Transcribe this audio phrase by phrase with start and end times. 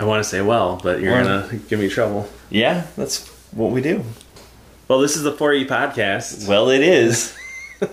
[0.00, 2.26] I want to say well, but you're gonna give me trouble.
[2.48, 4.02] Yeah, that's what we do.
[4.88, 6.48] Well, this is the 4E podcast.
[6.48, 7.36] Well, it is.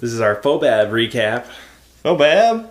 [0.00, 1.46] This is our FoBAB recap.
[2.04, 2.70] Oh, Bab.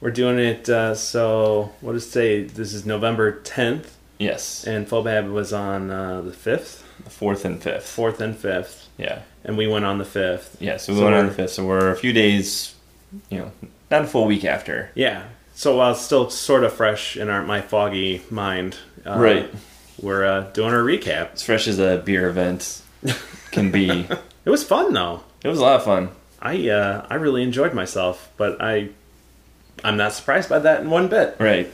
[0.00, 0.68] We're doing it.
[0.68, 2.42] Uh, so what does it say?
[2.44, 3.88] This is November 10th,
[4.18, 7.94] Yes, and FoBAB was on uh, the 5th, the fourth and fifth.
[7.94, 10.56] 4th and 5th, Yeah, and we went on the 5th.
[10.60, 10.76] yeah.
[10.78, 11.50] So we So went on the fifth.
[11.50, 12.74] So we're a few days,
[13.28, 13.52] you know,
[13.90, 14.90] not a full week after.
[14.94, 15.24] Yeah.
[15.56, 19.50] So while it's still sort of fresh in our my foggy mind, uh, Right.
[20.00, 21.32] We're uh, doing our recap.
[21.32, 22.82] As fresh as a beer event
[23.50, 24.06] can be.
[24.46, 25.24] It was fun though.
[25.42, 26.10] it was a lot of fun.
[26.40, 28.90] I uh, I really enjoyed myself, but I
[29.82, 31.34] I'm not surprised by that in one bit.
[31.40, 31.68] Right.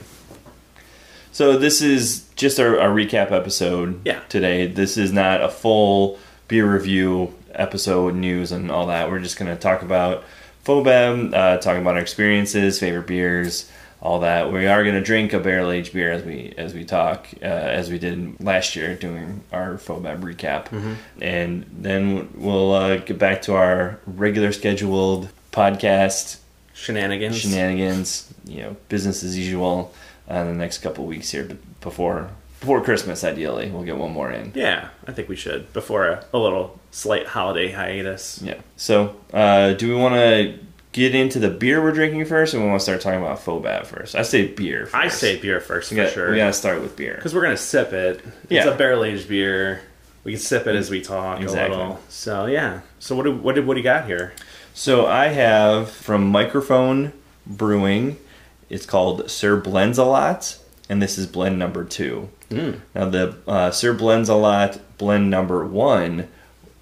[1.31, 4.01] So this is just our, our recap episode.
[4.05, 4.21] Yeah.
[4.27, 9.11] Today, this is not a full beer review episode, news and all that.
[9.11, 10.23] We're just going to talk about
[10.65, 13.69] FoBAB, uh, talk about our experiences, favorite beers,
[14.01, 14.51] all that.
[14.51, 17.45] We are going to drink a barrel aged beer as we as we talk, uh,
[17.45, 20.67] as we did last year doing our FoBAB recap,
[21.21, 26.39] and then we'll uh, get back to our regular scheduled podcast
[26.73, 27.37] Shenanigans.
[27.39, 29.93] shenanigans, you know, business as usual
[30.29, 33.23] uh, the next couple weeks here before before Christmas.
[33.23, 34.51] Ideally, we'll get one more in.
[34.55, 38.39] yeah, I think we should before a, a little slight holiday hiatus.
[38.43, 38.61] Yeah.
[38.77, 40.59] So, uh, do we want to
[40.91, 43.85] get into the beer we're drinking first, or we want to start talking about FoBAB
[43.87, 44.15] first?
[44.15, 44.85] I say beer.
[44.85, 44.95] First.
[44.95, 47.15] I say beer first we for got, sure We got to start with beer.
[47.15, 48.21] because we're gonna sip it.
[48.43, 48.67] It's Yeah.
[48.69, 49.81] a barrel aged beer.
[50.23, 51.75] We can sip it as we talk Exactly.
[51.75, 51.99] a little.
[52.09, 52.81] So yeah.
[52.99, 54.33] So what do, what did what do you got here?
[54.75, 57.11] So I have from Mikerphone
[57.45, 58.17] Brewing.
[58.69, 60.57] It's called Sir Blends a Lot,
[60.89, 62.29] and this is blend number two.
[62.49, 62.79] Mm.
[62.95, 66.27] Now the uh, Sir Blends a Lot blend number one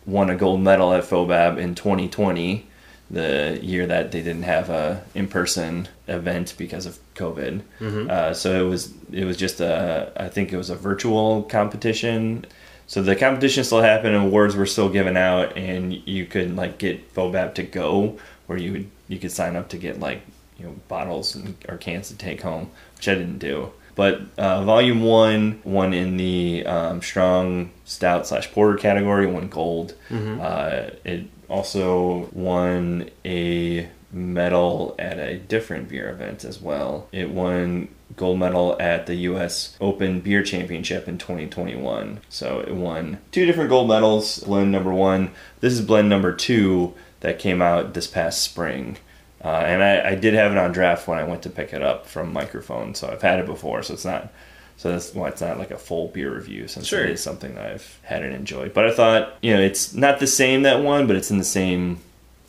[0.05, 2.67] won a gold medal at FoBAB in 2020,
[3.09, 7.61] the year that they didn't have a in-person event because of COVID.
[8.09, 12.45] Uh, so it was it was just a I think it was a virtual competition.
[12.87, 16.77] So the competition still happened, and awards were still given out, and you could like
[16.77, 18.17] get FoBAB to go,
[18.47, 20.21] where you would you could sign up to get like
[20.57, 23.71] you know bottles and, or cans to take home, which I didn't do.
[24.01, 29.93] But uh, volume one won in the um, strong stout slash porter category, won gold.
[30.41, 37.09] Uh, it also won a medal at a different beer event as well.
[37.11, 39.77] It won gold medal at the U.S.
[39.79, 42.21] Open Beer Championship in 2021.
[42.27, 44.39] So it won two different gold medals.
[44.39, 45.29] Blend number one.
[45.59, 48.97] This is blend number two that came out this past spring.
[49.43, 51.81] Uh, and I, I did have it on draft when I went to pick it
[51.81, 53.81] up from Mikerphone, so I've had it before.
[53.81, 54.31] So it's not,
[54.77, 57.03] so that's why it's not like a full beer review since Sure.
[57.03, 58.73] it is something that I've had and enjoyed.
[58.73, 61.43] But I thought, you know, it's not the same that one, but it's in the
[61.43, 61.99] same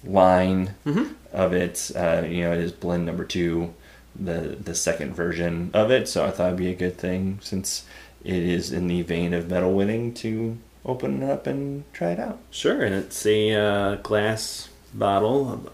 [0.04, 0.74] line
[1.32, 1.90] of it.
[1.96, 3.72] Uh, you know, it is blend number two,
[4.14, 6.08] the the second version of it.
[6.08, 7.84] So I thought it'd be a good thing since
[8.24, 12.20] it is in the vein of medal winning to open it up and try it
[12.20, 12.38] out.
[12.50, 15.70] Sure, and it's a uh, glass bottle.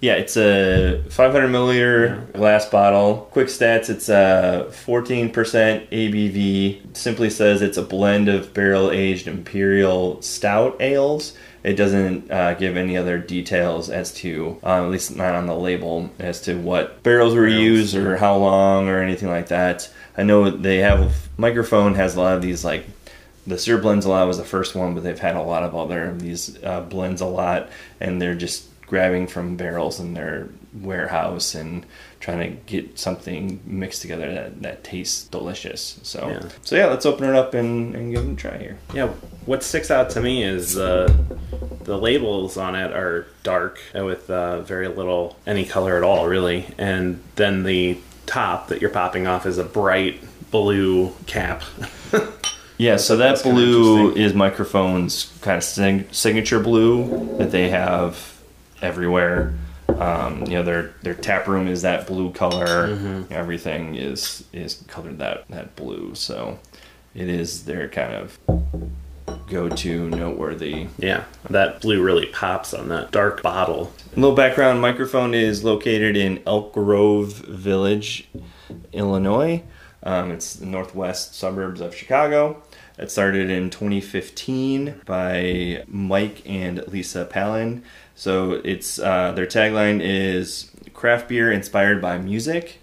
[0.00, 3.28] Yeah, it's a 500 milliliter glass bottle.
[3.32, 6.96] Quick stats: it's a 14% ABV.
[6.96, 11.36] Simply says it's a blend of barrel aged imperial stout ales.
[11.64, 15.56] It doesn't uh, give any other details as to, uh, at least not on the
[15.56, 19.90] label, as to what barrels were Barrels, used or how long or anything like that.
[20.16, 22.86] I know they have Mikerphone has a lot of these like
[23.48, 25.74] the Sir Blends a lot was the first one, but they've had a lot of
[25.74, 27.68] other these uh, blends a lot,
[28.00, 30.48] and they're just grabbing from barrels in their
[30.80, 31.84] warehouse and
[32.20, 35.98] trying to get something mixed together that, that tastes delicious.
[36.02, 36.48] So, Yeah.
[36.62, 38.78] so yeah, let's open it up and, and give it a try here.
[38.94, 39.08] Yeah,
[39.46, 41.12] what sticks out to me is uh,
[41.84, 46.66] the labels on it are dark with uh, very little any color at all, really,
[46.78, 51.62] and then the top that you're popping off is a bright blue cap.
[52.80, 58.37] Yeah, so that that's blue is Mikerphone's kind of sig- signature blue that they have
[58.82, 59.54] everywhere.
[59.88, 62.88] Um, you know, their their tap room is that blue color.
[62.88, 63.32] Mm-hmm.
[63.32, 66.14] Everything is is colored that that blue.
[66.14, 66.58] So
[67.14, 68.38] it is their kind of
[69.48, 70.88] go to noteworthy.
[70.98, 73.92] yeah, that blue really pops on that dark bottle.
[74.12, 78.28] A little background: Mikerphone is located in Elk Grove Village,
[78.92, 79.62] Illinois.
[80.02, 82.62] Um, it's the northwest suburbs of Chicago.
[82.98, 87.84] It started in 2015 by Mike and Lisa Palin.
[88.18, 92.80] So it's uh, their tagline is craft beer inspired by music.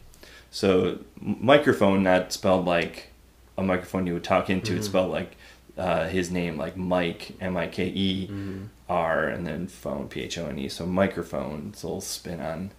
[0.50, 3.10] So Mikerphone, not spelled like
[3.58, 4.78] a microphone you would talk into.
[4.78, 5.36] It's spelled like
[5.78, 8.30] uh, his name, like Mike M I K E
[8.88, 10.70] R, and then phone P H O N E.
[10.70, 11.74] So Mikerphone.
[11.74, 12.72] It's a little spin on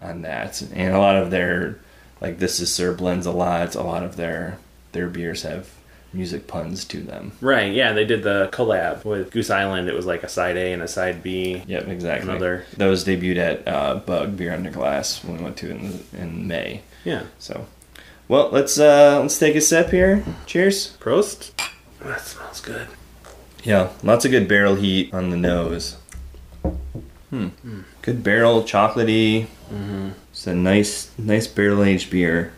[0.00, 1.80] on that, and a lot of their
[2.20, 3.74] like this is Sir blends a lot.
[3.74, 4.58] A lot of their
[4.92, 5.68] their beers have
[6.14, 7.32] music puns to them.
[7.40, 9.88] Right, yeah, they did the collab with Goose Island.
[9.88, 11.62] It was like a side A and a side B.
[11.66, 12.30] Yep, exactly.
[12.30, 16.46] Another- Those debuted at uh, Bug Beer Under Glass when we went to in, in
[16.48, 16.82] May.
[17.04, 17.24] Yeah.
[17.38, 17.66] So,
[18.28, 20.24] well, let's uh, let's take a sip here.
[20.46, 20.96] Cheers.
[21.00, 21.50] Prost.
[22.00, 22.86] That smells good.
[23.62, 25.96] Yeah, lots of good barrel heat on the nose.
[27.30, 27.48] Hmm.
[28.02, 29.46] Good barrel, chocolatey.
[29.72, 30.10] Mm-hmm.
[30.30, 32.52] It's a nice, nice barrel aged beer.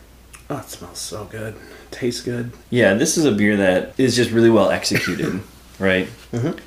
[0.49, 1.55] Oh, it smells so good.
[1.97, 2.51] Tastes good.
[2.69, 5.41] Yeah, this is a beer that is just really well executed,
[5.79, 6.07] right?
[6.31, 6.59] Mhm.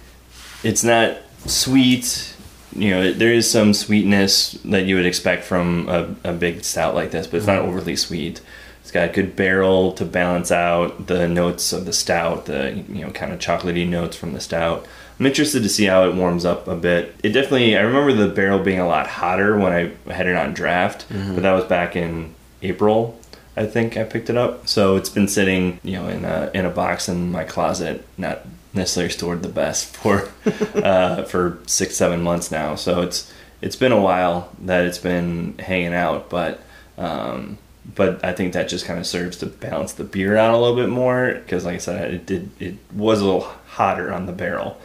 [0.64, 2.34] It's not sweet.
[2.74, 6.94] You know, there is some sweetness that you would expect from a, a big stout
[6.94, 8.40] like this, but it's not overly sweet.
[8.82, 13.04] It's got a good barrel to balance out the notes of the stout, the you
[13.04, 14.86] know kind of chocolatey notes from the stout.
[15.18, 17.14] I'm interested to see how it warms up a bit.
[17.22, 20.54] It definitely, I remember the barrel being a lot hotter when I had it on
[20.54, 23.19] draft, but that was back in April.
[23.56, 24.68] I think I picked it up.
[24.68, 28.46] So it's been sitting, you know, in a in a box in my closet, not
[28.72, 30.28] necessarily stored the best for
[30.74, 32.74] uh, for six seven months now.
[32.74, 36.60] So it's it's been a while that it's been hanging out, but
[36.96, 37.58] um,
[37.94, 40.76] but I think that just kind of serves to balance the beer out a little
[40.76, 44.32] bit more because, like I said, it did it was a little hotter on the
[44.32, 44.78] barrel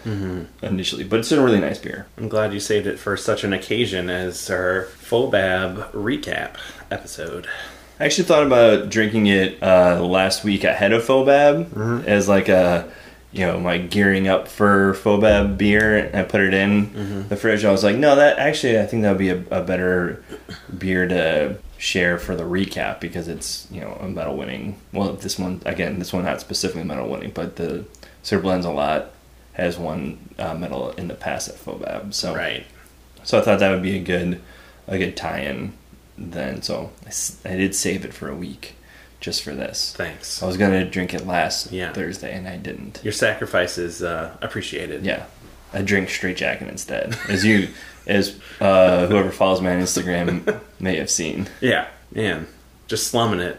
[0.62, 2.08] initially, but it's a really nice beer.
[2.18, 6.56] I'm glad you saved it for such an occasion as our FoBAB recap
[6.90, 7.48] episode.
[8.00, 12.92] I actually thought about drinking it uh, last week ahead of FoBAB as like a,
[13.32, 16.10] you know, my gearing up for FoBAB beer.
[16.14, 17.64] I put it in the fridge.
[17.64, 20.24] I was like, no, that actually, I think that would be a, a better
[20.78, 24.78] beer to share for the recap because it's, you know, a medal winning.
[24.92, 27.86] Well, this one, again, this one not specifically medal winning, but the
[28.24, 29.12] Sir Blends a lot
[29.54, 32.14] has won uh, medal in the past at FoBAB.
[32.14, 32.66] So Right.
[33.24, 34.42] so I thought that would be a good
[34.88, 35.74] a good tie-in
[36.18, 36.62] then.
[36.62, 38.76] So I, s- I did save it for a week
[39.20, 39.94] just for this.
[39.96, 40.42] Thanks.
[40.44, 41.92] I was gonna drink it last Yeah.
[41.94, 43.00] Thursday and I didn't.
[43.04, 45.06] Your sacrifice is uh, appreciated.
[45.06, 45.26] Yeah,
[45.74, 47.70] I drink straight jacket instead, as you
[48.08, 51.48] as uh, whoever follows me on Instagram may have seen.
[51.62, 51.88] Yeah.
[52.12, 52.48] Man,
[52.88, 53.58] just slumming it.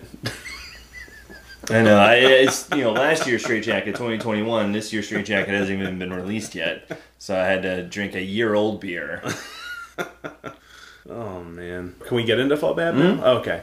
[1.69, 1.99] I know.
[1.99, 4.70] I it's you know last year's straight jacket 2021.
[4.70, 8.23] This year's straight jacket hasn't even been released yet, so I had to drink a
[8.23, 9.20] year old beer.
[11.11, 11.94] Oh man.
[12.06, 13.25] Can we get into FoBAB now?
[13.38, 13.62] Okay.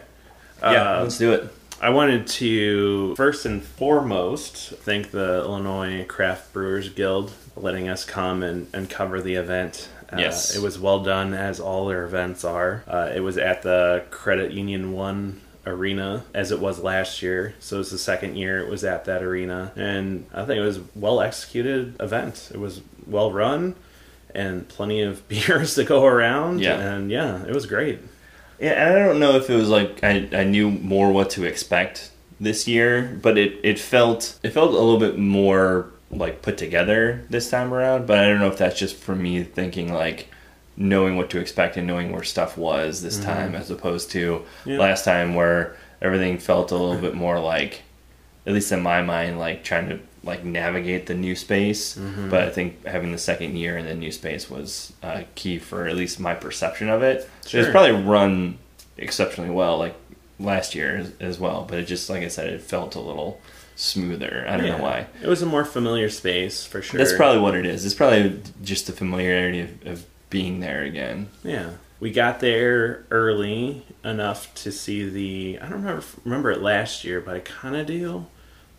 [0.62, 1.50] yeah, Uh, let's do it.
[1.82, 8.06] I wanted to first and foremost thank the Illinois Craft Brewers Guild for letting us
[8.06, 9.90] come and, and cover the event.
[10.12, 10.56] Uh, Yes.
[10.56, 12.84] It was well done, as all their events are.
[12.88, 17.56] Uh, it was at the Credit Union 1 arena, as it was last year.
[17.60, 19.72] So it's the second year it was at that arena.
[19.76, 22.52] And I think it was well executed event.
[22.54, 23.76] It was well run
[24.34, 26.62] and plenty of beers to go around.
[26.62, 26.80] Yeah.
[26.80, 28.00] And yeah, it was great.
[28.60, 31.44] Yeah, and I don't know if it was like I, I knew more what to
[31.44, 36.58] expect this year, but it, it felt it felt a little bit more like put
[36.58, 38.08] together this time around.
[38.08, 40.30] But I don't know if that's just for me thinking like
[40.76, 43.26] knowing what to expect and knowing where stuff was this mm-hmm.
[43.26, 44.80] time as opposed to Yeah.
[44.80, 47.84] last time where everything felt a little bit more like
[48.46, 51.96] at least in my mind like trying to like navigate the new space
[52.30, 55.86] but i think having the second year in the new space was uh, key for
[55.88, 58.58] at least my perception of it it was probably run
[58.98, 59.96] exceptionally well like
[60.40, 63.40] last year as, as well but it just like i said it felt a little
[63.76, 64.78] smoother i don't Yeah.
[64.78, 66.98] know why It was a more familiar space for sure.
[66.98, 71.28] that's probably what it is it's probably just the familiarity of, of being there again
[71.44, 71.72] Yeah.
[72.00, 75.58] We got there early enough to see the.
[75.62, 78.26] I don't remember, remember it last year, but I kind of do.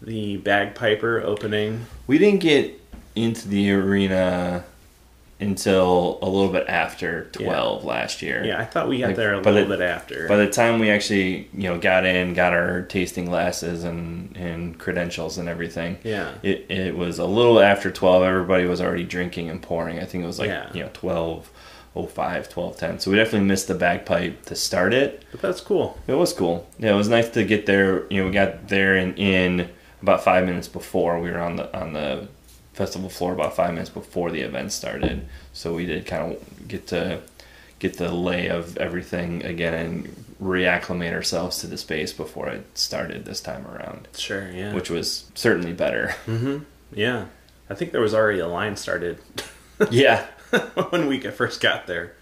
[0.05, 1.87] The bagpiper opening.
[2.07, 2.81] we didn't get
[3.17, 4.65] into the arena
[5.41, 9.35] until a little bit after 12 last year Yeah, I thought we got Like, there
[9.35, 10.29] a little the- bit after.
[10.29, 14.79] By the time we actually, you know, got in, got our tasting glasses and, and
[14.79, 16.33] credentials and everything, yeah.
[16.43, 18.23] it, it was a little after 12.
[18.23, 19.99] Everybody was already drinking and pouring.
[19.99, 20.71] I think it was like, Yeah.
[20.73, 21.51] you know, 12,
[22.09, 22.99] 05, 12, 10.
[23.01, 25.25] So we definitely missed the bagpipe to start it.
[25.33, 25.99] But that's cool.
[26.07, 26.69] It was cool.
[26.79, 28.05] Yeah, it was nice to get there.
[28.11, 29.69] You know, we got there and in
[30.05, 32.29] about five minutes before we were on the on the
[32.75, 33.33] festival floor.
[33.33, 37.21] About five minutes before the event started, so we did kind of get to
[37.79, 43.25] get the lay of everything again and reacclimate ourselves to the space before it started
[43.25, 44.73] this time around, Sure, yeah.
[44.75, 46.15] which was certainly better.
[46.27, 46.65] Mhm.
[46.93, 47.27] yeah.
[47.71, 49.19] I think there was already a line started
[49.91, 50.27] yeah,
[50.91, 52.13] when we first got there.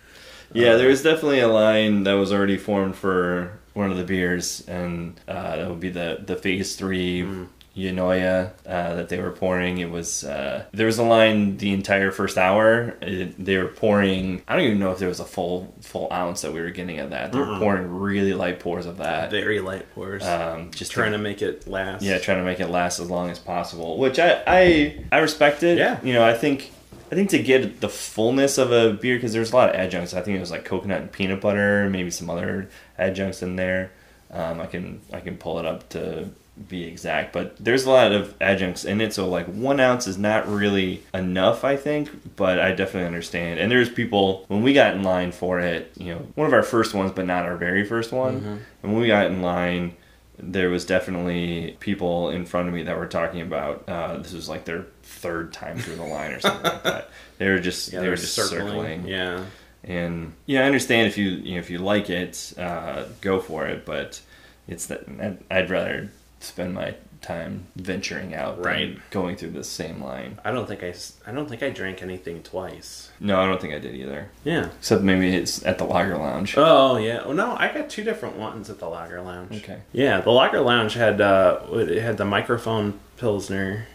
[0.53, 4.63] Yeah, there was definitely a line that was already formed for one of the beers,
[4.69, 7.27] and uh, that would be the the phase three
[7.77, 9.79] Yonoya uh, that they were pouring.
[9.79, 12.97] It was uh, there was a line the entire first hour.
[13.01, 14.43] It, they were pouring.
[14.47, 16.99] I don't even know if there was a full full ounce that we were getting
[16.99, 17.33] of that.
[17.33, 19.31] They were pouring really light pours of that.
[19.31, 20.23] Very light pours.
[20.25, 22.03] Um, just trying to make it last.
[22.03, 25.63] yeah, trying to make it last as long as possible, which I I, I respect
[25.63, 25.79] it.
[25.79, 25.99] Yeah.
[26.03, 26.71] you know, I think
[27.11, 30.13] I think to get the fullness of a beer because there's a lot of adjuncts.
[30.15, 33.93] I think it was like coconut and peanut butter, maybe some other adjuncts in there.
[34.31, 36.31] Um, I can I can pull it up to
[36.69, 39.13] be exact, but there's a lot of adjuncts in it.
[39.13, 42.37] So like one ounce is not really enough, I think.
[42.37, 43.61] But I definitely understand.
[43.61, 46.63] And there's people when we got in line for it, you know, one of our
[46.63, 48.65] first ones, but not our very first one.
[48.83, 49.97] And when we got in line,
[50.39, 54.49] there was definitely people in front of me that were talking about uh, this was
[54.49, 57.11] like their third time through the line or something like that.
[57.39, 59.07] They were just Yeah, they were just circling.
[59.07, 59.45] Yeah.
[59.85, 63.67] And yeah, I understand if you you know, if you like it, uh, go for
[63.67, 63.85] it.
[63.85, 64.21] But
[64.69, 65.05] it's that
[65.51, 66.11] I'd rather
[66.43, 68.99] spend my time venturing out Right.
[69.11, 70.39] going through the same line.
[70.45, 70.93] I don't think I,
[71.25, 73.11] I don't think I drank anything twice.
[73.21, 74.29] No, I don't think I did either.
[74.43, 74.71] Yeah.
[74.79, 76.55] Except maybe it's at the Lager Lounge.
[76.57, 77.23] Oh yeah.
[77.25, 79.57] Oh no, I got two different ones at the Lager Lounge.
[79.63, 79.79] Okay.
[79.93, 83.87] Yeah, the Lager Lounge had uh, it had the Mikerphone pilsner,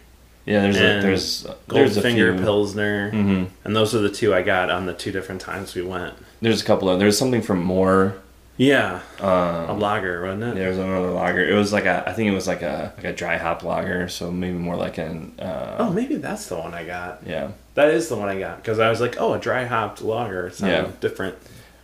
[0.45, 2.43] Yeah, there's a, And there's there's a Goldfinger few.
[2.45, 5.81] pilsner, hmm and those are the two I got on the two different times we
[5.81, 6.13] went.
[6.39, 8.15] There's a couple of there's something from More.
[8.57, 10.55] Yeah, a Um, lager, wasn't it?
[10.55, 11.47] There was another lager.
[11.47, 14.09] It was like a, I think it was like a like a dry hop lager,
[14.09, 15.33] so maybe more like an.
[15.39, 17.21] Uh, Oh, maybe that's the one I got.
[17.25, 20.01] Yeah, That is the one I got because I was like, oh, a dry hopped
[20.01, 20.49] lager.
[20.49, 20.87] Sound Yeah.
[20.99, 21.35] different.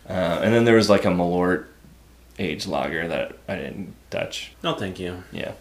[0.08, 0.12] uh,
[0.42, 1.64] and then there was like a Malort
[2.40, 4.52] aged lager that I didn't touch.
[4.64, 5.22] No, thank you.
[5.30, 5.52] Yeah,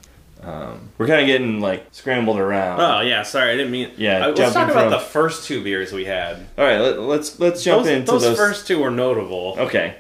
[0.44, 2.82] um, we're kind of getting like scrambled around.
[2.82, 3.92] Oh yeah, sorry, I didn't mean.
[3.98, 6.38] Yeah, I, let's talk about from- the first two beers we had.
[6.58, 8.38] All right, let, let's let's jump those, into those, those.
[8.38, 9.56] first two were notable.
[9.60, 9.94] Okay,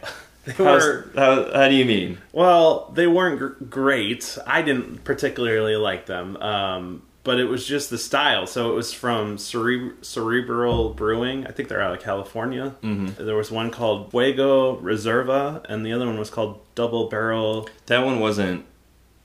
[0.45, 2.17] They How's- were how how do you mean?
[2.33, 4.37] well, they weren't gr- great.
[4.45, 8.45] I didn't particularly like them, um, but it was just the style.
[8.45, 11.47] So it was from Cere- Cerebral Brewing.
[11.47, 12.75] I think they're out of California.
[12.83, 13.25] Mm-hmm.
[13.25, 17.69] There was one called Fuego Reserva, and the other one was called Double Barrel.
[17.85, 18.65] That one wasn't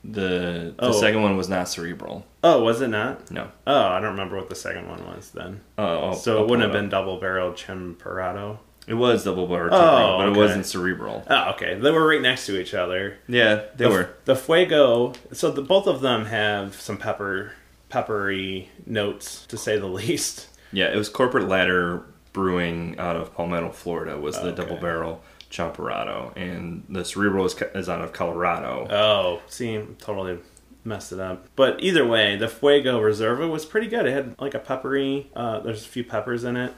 [0.05, 0.93] the the Oh.
[0.93, 2.25] second one was not cerebral.
[2.45, 3.29] Oh, was it not?
[3.33, 3.49] No.
[3.67, 5.63] Oh, I don't remember what the second one was then.
[5.77, 8.59] Oh, I'll- so I'll it wouldn't have been Double Barrel Champorado.
[8.89, 10.39] It was double barrel, Oh, but it okay.
[10.41, 11.23] wasn't cerebral.
[11.29, 11.79] Oh, okay.
[11.79, 13.19] They were right next to each other.
[13.29, 14.11] Yeah, they the, were.
[14.25, 15.13] the Fuego.
[15.33, 17.53] So the both of them have some pepper,
[17.91, 20.49] peppery notes to say the least.
[20.73, 22.03] Yeah, it was Corporate Ladder
[22.33, 24.19] Brewing out of Palmetto, Florida.
[24.19, 24.63] Was the Okay.
[24.63, 28.87] double barrel Champorado, and the cerebral is, is out of Colorado.
[28.91, 30.39] Oh, see, totally
[30.85, 31.47] messed it up.
[31.57, 34.07] But either way, the Fuego Reserva was pretty good.
[34.07, 35.31] It had like a peppery.
[35.35, 36.73] Uh, there's a few peppers in it,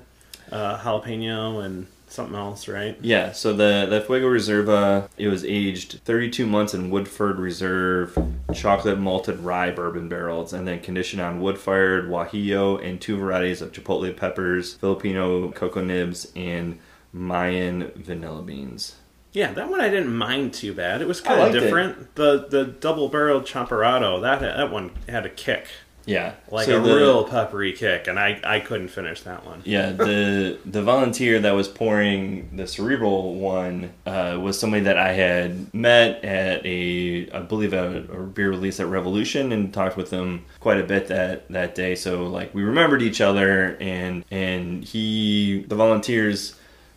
[0.52, 2.99] uh, jalapeno and something else, right?
[3.00, 8.17] Yeah, so the the Fuego Reserva it was aged 32 months in Woodford Reserve
[8.55, 13.62] chocolate malted rye bourbon barrels, and then conditioned on wood fired guajillo and two varieties
[13.62, 16.79] of chipotle peppers, Filipino cocoa nibs, and
[17.12, 18.97] Mayan vanilla beans.
[19.33, 21.00] Yeah, that one I didn't mind too bad.
[21.00, 21.61] It was kind of liked it.
[21.61, 22.14] different.
[22.17, 25.69] The the double barreled champorado that that one had a kick,
[26.07, 29.62] Yeah, like so a the- real peppery kick, and I I couldn't finish that one.
[29.64, 35.12] Yeah, the the volunteer that was pouring the cerebral one uh, was somebody that I
[35.12, 40.11] had met at a, I believe, a, a beer release at Revolution, and talked with
[40.11, 41.95] them quite a bit that that day.
[41.95, 46.54] So like we remembered each other, and and he, the volunteers,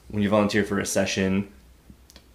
[0.07, 1.50] when you volunteer for a session,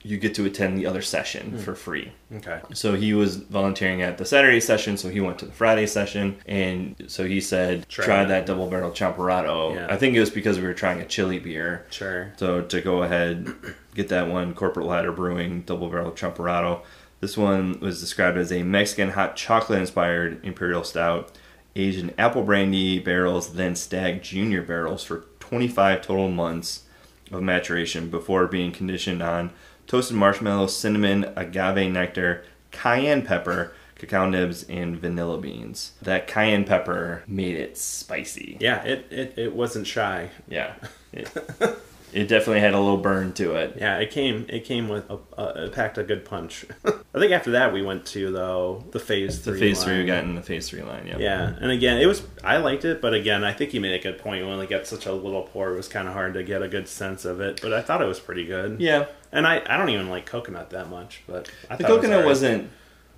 [0.03, 1.59] you get to attend the other session hmm.
[1.59, 2.13] for free.
[2.33, 2.61] Okay.
[2.73, 6.37] So he was volunteering at the Saturday session, so he went to the Friday session,
[6.47, 9.89] and so he said, Try "Try, that double barrel Champorado." Yeah.
[9.91, 11.87] I think it was because we were trying a chili beer.
[11.91, 12.33] Sure.
[12.37, 13.53] So to go ahead,
[13.95, 16.83] get that one, Corporate Ladder Brewing double barrel Champorado.
[17.21, 21.37] This one was described as a Mexican hot chocolate inspired imperial stout,
[21.75, 26.85] aged in apple brandy barrels, then Stagg Junior barrels for 25 total months
[27.33, 29.51] of maturation before being conditioned on
[29.89, 35.93] toasted marshmallow, cinnamon, agave nectar, cayenne pepper, cacao nibs, and vanilla beans.
[36.01, 38.59] That cayenne pepper made it spicy.
[38.61, 40.31] Yeah, it, it, it wasn't shy.
[40.49, 40.75] Yeah.
[41.13, 41.29] It,
[42.13, 43.75] it definitely had a little burn to it.
[43.79, 46.65] Yeah, it came it came with a, a it packed a good punch.
[46.85, 49.53] I think after that we went to though the phase three.
[49.55, 49.69] The three.
[49.69, 50.01] phase three line.
[50.03, 51.19] we got in the phase three line, yeah.
[51.19, 54.03] Yeah, and again, it was I liked it, but again, I think you made a
[54.03, 54.45] good point.
[54.45, 56.69] When only get such a little pour; it was kind of hard to get a
[56.69, 57.61] good sense of it.
[57.63, 58.81] But I thought it was pretty good.
[58.81, 59.07] Yeah.
[59.33, 62.03] and I, I don't even like coconut that much, but I The thought it was
[62.07, 62.71] coconut wasn't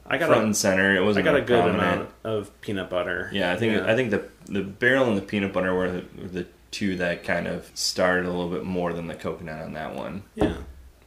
[0.07, 0.97] I got front a, and center.
[0.97, 1.83] It wasn't I got a good prominent.
[1.83, 3.31] amount of peanut butter.
[3.33, 3.93] Yeah, I think Yeah.
[3.93, 7.25] I think the the barrel and the peanut butter were the, were the two that
[7.25, 10.23] kind of started a little bit more than the coconut on that one.
[10.35, 10.55] yeah.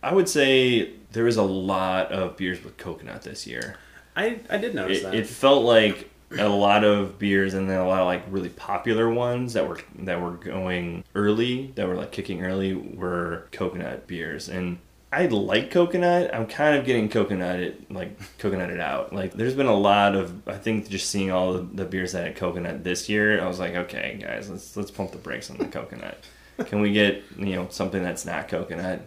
[0.02, 3.78] I would say there was a lot of beers with coconut this year.
[4.18, 5.16] I I did notice It, that.
[5.16, 9.10] it felt like a lot of beers and then a lot of like really popular
[9.10, 14.50] ones that were that were going early that were like kicking early were coconut beers
[14.50, 14.80] and
[15.14, 16.34] I like coconut.
[16.34, 19.14] I'm kind of getting coconutted, like coconutted out.
[19.14, 22.36] Like, there's been a lot of, I think, just seeing all the, beers that had
[22.36, 23.40] coconut this year.
[23.40, 26.24] I was like, okay, guys, let's let's pump the brakes on the coconut.
[26.66, 29.02] Can we get you know something that's not coconut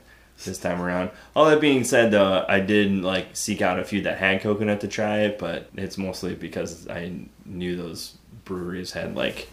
[0.45, 1.11] this time around?
[1.35, 4.83] All that being said, though, I did like seek out a few that had coconut
[4.83, 7.13] to try it, but it's mostly because I
[7.45, 9.49] knew those breweries had like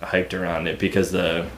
[0.00, 1.48] hyped around it because the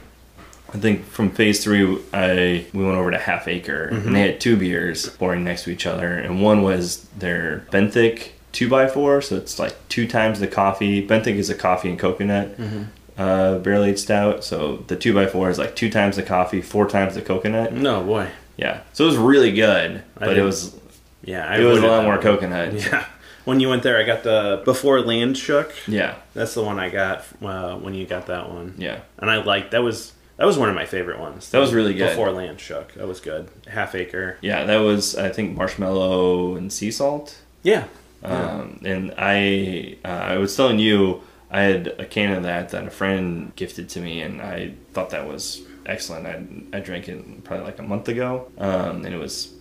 [0.75, 4.07] I think from phase three, I we went over to Half Acre, Mm-hmm.
[4.07, 8.29] and they had two beers pouring next to each other, and one was their Benthic
[8.51, 11.05] two by four, so it's like two times the coffee.
[11.05, 12.83] Benthic is a coffee and coconut Mm-hmm.
[13.17, 16.61] uh, barrel aged stout, so the two by four is like two times the coffee,
[16.61, 17.71] four times the coconut.
[17.73, 18.27] No boy.
[18.57, 20.75] Yeah, so it was really good, I but it was
[21.23, 22.73] Yeah, I it was a lot more coconut.
[22.91, 23.05] Yeah.
[23.45, 25.71] When you went there, I got the before land shook.
[25.87, 28.73] yeah, That's the one I got uh, when you got that one.
[28.77, 29.01] yeah.
[29.19, 31.49] And I liked that was that was one of my favorite ones.
[31.51, 32.09] That was really good.
[32.09, 33.49] Before land shook, that was good.
[33.67, 34.37] Half acre.
[34.41, 37.37] Yeah, that was I think marshmallow and sea salt.
[37.63, 37.85] Yeah.
[38.23, 42.87] Um, and I, uh, I was telling you, I had a can of that that
[42.87, 46.25] a friend gifted to me, and I thought that was excellent.
[46.25, 49.53] I, I drank it probably like a month ago, um, and it was,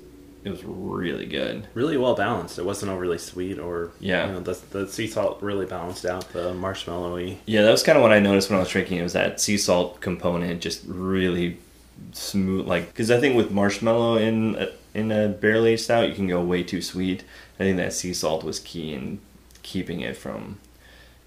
[0.44, 1.66] it was really good.
[1.72, 2.58] Really well balanced.
[2.58, 4.26] It wasn't overly sweet or Yeah.
[4.26, 7.38] You know, the the sea salt really balanced out the marshmallowy.
[7.46, 8.98] Yeah, that was kind of what I noticed when I was drinking.
[8.98, 11.58] It was that sea salt component just really
[12.12, 16.14] smooth, like because I think with marshmallow in a, in a barrel aged stout, you
[16.14, 17.24] can go way too sweet.
[17.58, 19.20] I think that sea salt was key in
[19.62, 20.58] keeping it from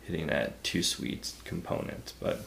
[0.05, 2.41] hitting that too sweet component, but.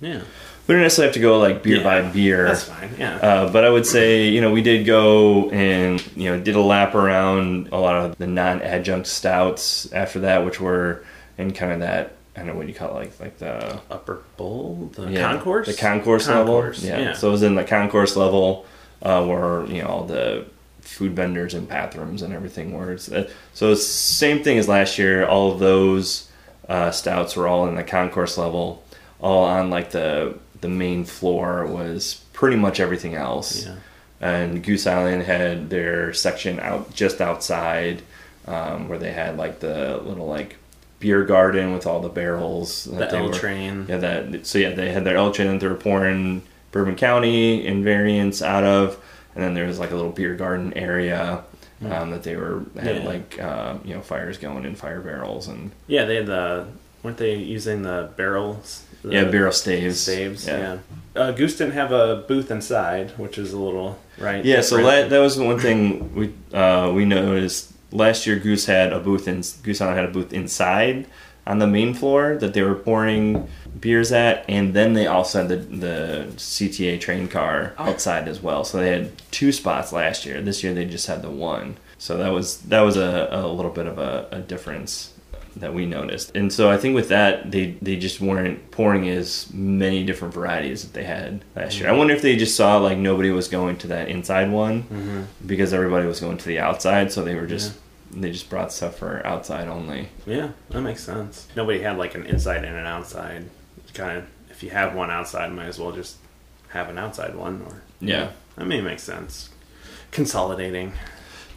[0.00, 0.22] Yeah.
[0.66, 2.44] We don't necessarily have to go like beer Yeah, by beer.
[2.46, 2.90] That's fine.
[2.98, 3.16] Yeah.
[3.16, 6.60] Uh, but I would say, you know, we did go and, you know, did a
[6.60, 11.04] lap around a lot of the non adjunct stouts after that, which were
[11.38, 14.22] in kind of that, I don't know what you call it, like, like the Upper
[14.36, 17.00] bowl, the yeah, concourse, The concourse, Concourse, level.
[17.04, 17.12] yeah.
[17.14, 18.66] So it was in the concourse level
[19.02, 20.46] uh, where, you know, all the
[20.82, 22.92] food vendors and bathrooms and everything were.
[23.12, 25.26] Uh, so it's same thing as last year.
[25.26, 26.30] All of those
[26.68, 28.84] uh, stouts were all in the concourse level.
[29.20, 33.64] All on like the the main floor was pretty much everything else.
[33.66, 33.76] Yeah.
[34.20, 38.02] And Goose Island had their section out just outside
[38.46, 40.56] um, where they had like the little like
[40.98, 42.84] beer garden with all the barrels.
[42.84, 43.86] The that they L were- train.
[43.88, 47.64] yeah, that so yeah, they had their L train that they were pouring Bourbon County
[47.64, 48.98] invariants out of,
[49.34, 51.42] and then there was like a little beer garden area
[51.82, 52.96] um, that they were had.
[52.96, 53.02] Yeah.
[53.08, 56.66] like uh, you know fires going in fire barrels and Yeah, they had the
[57.02, 58.84] weren't they using the barrels?
[59.04, 60.46] Yeah barrel staves staves.
[60.46, 60.78] Yeah.
[61.14, 64.44] Uh, Goose didn't have a booth inside, which is a little right.
[64.44, 68.38] Yeah, so that, that was one thing we uh, we noticed last year.
[68.38, 71.06] Goose had a booth in Goose Island had a booth inside
[71.46, 73.48] on the main floor that they were pouring
[73.80, 78.64] beers at, and then they also had the the CTA train car outside as well.
[78.64, 80.40] So they had two spots last year.
[80.40, 81.76] This year they just had the one.
[81.98, 85.09] So that was that was a, a little bit of a, a difference
[85.56, 86.34] that we noticed.
[86.36, 90.82] And so I think with that they they just weren't pouring as many different varieties
[90.82, 91.88] that they had last year.
[91.88, 95.24] I wonder if they just saw like nobody was going to that inside one Mhm.
[95.46, 97.72] because everybody was going to the outside, so they were just
[98.12, 100.08] they just brought stuff for outside only.
[100.26, 101.46] Yeah, that makes sense.
[101.54, 103.44] Nobody had like an inside and an outside.
[103.94, 106.16] Kind of, if you have one outside, might as well just
[106.70, 107.62] have an outside one.
[107.66, 108.30] Or Yeah.
[108.56, 109.50] that may make sense.
[110.10, 110.92] Consolidating.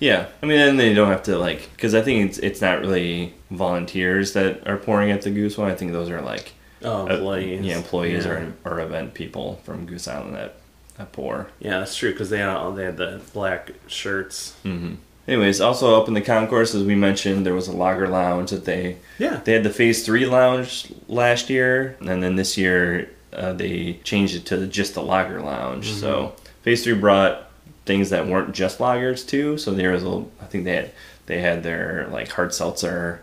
[0.04, 2.82] Yeah, I mean, then they don't have to like because I think it's it's not
[2.82, 5.72] really volunteers that are pouring at the Goose one.
[5.72, 6.52] I think those are like
[6.84, 7.62] Oh, uh, employees.
[7.66, 8.32] yeah, employees Yeah.
[8.32, 10.56] or or event people from Goose Island that
[10.98, 11.48] that pour.
[11.60, 14.56] Yeah, that's true because they had all, they had the black shirts.
[14.66, 14.96] Mm-hmm.
[15.26, 18.66] Anyways, also up in the concourse, as we mentioned, there was a lager lounge that
[18.66, 19.40] they Yeah.
[19.46, 24.36] They had the Phase Three lounge last year, and then this year uh, they changed
[24.36, 25.88] it to just the lager lounge.
[25.88, 26.00] Mm-hmm.
[26.02, 27.50] So Phase Three brought
[27.86, 29.58] things that weren't just lagers too.
[29.58, 30.92] So there was a, I think they had
[31.26, 33.22] they had their like hard seltzer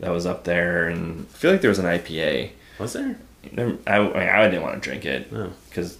[0.00, 2.50] that was up there, and I feel like there was an IPA.
[2.78, 3.18] Was there?
[3.56, 5.36] I, I, mean, I didn't want to drink it oh.
[5.36, 5.52] No.
[5.68, 5.96] because,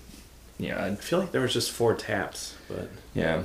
[0.59, 3.43] yeah, I feel like there was just four taps, but yeah,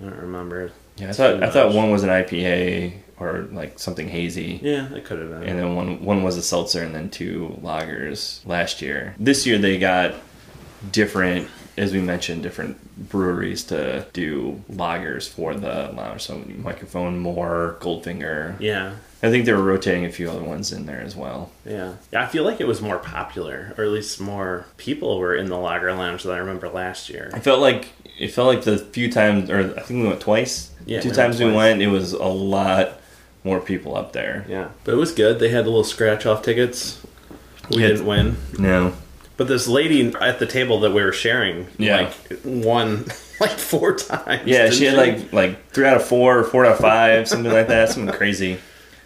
[0.00, 0.72] I don't remember.
[0.96, 1.10] yeah.
[1.10, 4.60] I thought I thought one was an IPA or like something hazy.
[4.62, 5.42] Yeah, it could have been.
[5.44, 9.14] and then one one was a seltzer and then two lagers last year.
[9.18, 10.14] This year they got
[10.90, 11.48] different,
[11.80, 12.76] as we mentioned, different
[13.08, 16.22] breweries to do lagers for the lounge.
[16.22, 18.56] So Mikerphone, more Goldfinger.
[18.60, 21.50] yeah, I think they were rotating a few other ones in there as well.
[21.66, 22.22] yeah, yeah.
[22.22, 25.56] I feel like it was more popular, or at least more people were in the
[25.58, 27.30] lager lounge than I remember last year.
[27.34, 27.88] I felt like
[28.18, 30.70] it felt like the few times, or I think we went twice.
[30.86, 31.56] Yeah, two we went times we twice.
[31.56, 33.00] went, it was a lot
[33.44, 34.44] more people up there.
[34.48, 35.38] Yeah, but it was good.
[35.38, 37.00] They had the little scratch off tickets.
[37.70, 38.94] We didn't win, No.
[39.40, 41.96] But this lady at the table that we were sharing, Yeah.
[42.28, 43.06] like won
[43.40, 44.42] like four times.
[44.46, 47.50] Yeah, she had like like three out of four, or four out of five, something
[47.50, 48.58] like that, something crazy.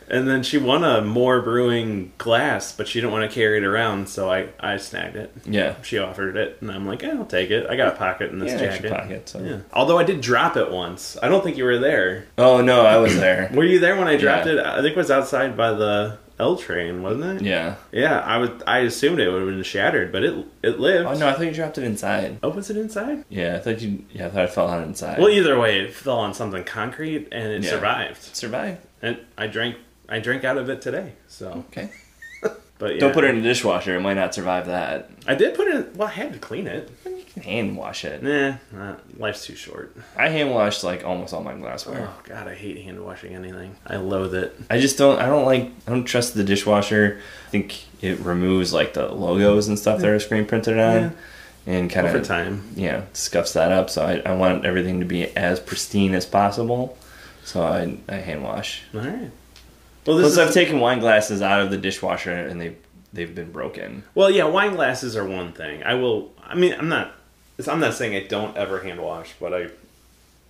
[0.08, 3.62] and then she won a more brewing glass, but she didn't want to carry it
[3.64, 5.30] around, so I I snagged it.
[5.46, 5.76] Yeah.
[5.82, 7.68] She offered it, and I'm like, yeah, I'll take it.
[7.70, 8.90] I got a pocket in this Yeah, jacket.
[8.90, 9.28] pocket.
[9.28, 9.38] So.
[9.38, 9.58] Yeah.
[9.72, 11.16] Although I did drop it once.
[11.22, 12.26] I don't think you were there.
[12.38, 13.50] Oh no, I was there.
[13.54, 14.54] Were you there when I dropped Yeah.
[14.54, 14.58] it?
[14.66, 17.46] I think it was outside by the L train, wasn't it?
[17.46, 17.76] Yeah.
[17.92, 18.62] Yeah, I would.
[18.66, 21.06] I assumed it would have been shattered, but it it lived.
[21.06, 22.38] Oh no, I thought you dropped it inside.
[22.42, 23.24] Oh, was it inside?
[23.28, 24.04] Yeah, I thought you.
[24.12, 25.18] Yeah, I thought it fell out inside.
[25.18, 27.70] Well, either way, it fell on something concrete and it Yeah.
[27.70, 28.22] survived.
[28.36, 28.78] survived.
[29.00, 29.76] And I drank.
[30.08, 31.12] I drank out of it today.
[31.28, 31.90] So, Okay.
[32.78, 33.00] but yeah.
[33.00, 33.96] Don't put it in the dishwasher.
[33.96, 35.10] It might not survive that.
[35.26, 35.74] I did put it.
[35.76, 35.94] in...
[35.96, 36.90] Well, I had to clean it.
[37.42, 38.22] Hand wash it.
[38.22, 39.96] Nah, nah, life's too short.
[40.16, 42.08] I hand wash like almost all my glassware.
[42.08, 43.74] Oh God, I hate hand washing anything.
[43.86, 44.56] I loathe it.
[44.70, 45.18] I just don't.
[45.20, 45.70] I don't like.
[45.86, 47.20] I don't trust the dishwasher.
[47.46, 51.10] I think it removes like the logos and stuff that are screen printed on, Yeah.
[51.66, 52.70] and kind Over of time.
[52.76, 53.90] yeah scuffs that up.
[53.90, 56.96] So I, I want everything to be as pristine as possible.
[57.44, 58.82] So I, I hand wash.
[58.94, 59.30] All right.
[60.06, 62.76] Well, this Plus, I've taken wine glasses out of the dishwasher and they
[63.12, 64.04] they've been broken.
[64.14, 64.44] well, yeah.
[64.44, 65.82] Wine glasses are one thing.
[65.82, 66.30] I will.
[66.46, 67.12] I mean, I'm not.
[67.68, 69.68] I'm not saying I don't ever hand wash, but I,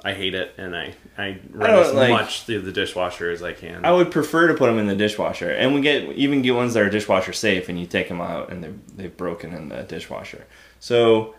[0.02, 3.42] I hate it, and I I run don't as like- much through the dishwasher as
[3.42, 3.84] I can.
[3.84, 6.74] I would prefer to put them in the dishwasher, and we get even get ones
[6.74, 9.82] that are dishwasher safe, and you take them out and they've they've broken in the
[9.82, 10.44] dishwasher.
[10.80, 11.34] So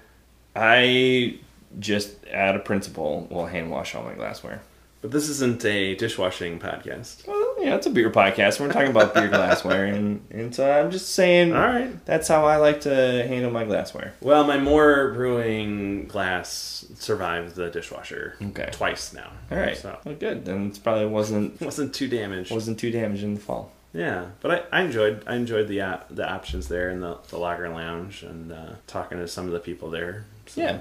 [0.55, 1.39] I
[1.79, 4.61] just out of principle will hand wash all my glassware.
[5.05, 7.27] But this isn't a dishwashing podcast.
[7.27, 8.59] Well, yeah, it's a beer podcast.
[8.59, 12.03] We're talking about beer glassware, and and so I'm just saying All right.
[12.05, 12.89] that's how I like to
[13.27, 14.13] handle my glassware.
[14.21, 18.69] Well, my more brewing glass survived the dishwasher Okay.
[18.71, 19.31] twice now.
[19.51, 20.45] All right, So well, good.
[20.45, 22.51] Then it probably wasn't wasn't too damaged.
[22.51, 23.71] wasn't too damaged in the fall.
[23.93, 27.37] Yeah, but I, I enjoyed I enjoyed the op- the options there in the, the
[27.37, 30.25] lager lounge and uh, talking to some of the people there.
[30.47, 30.79] So Yeah.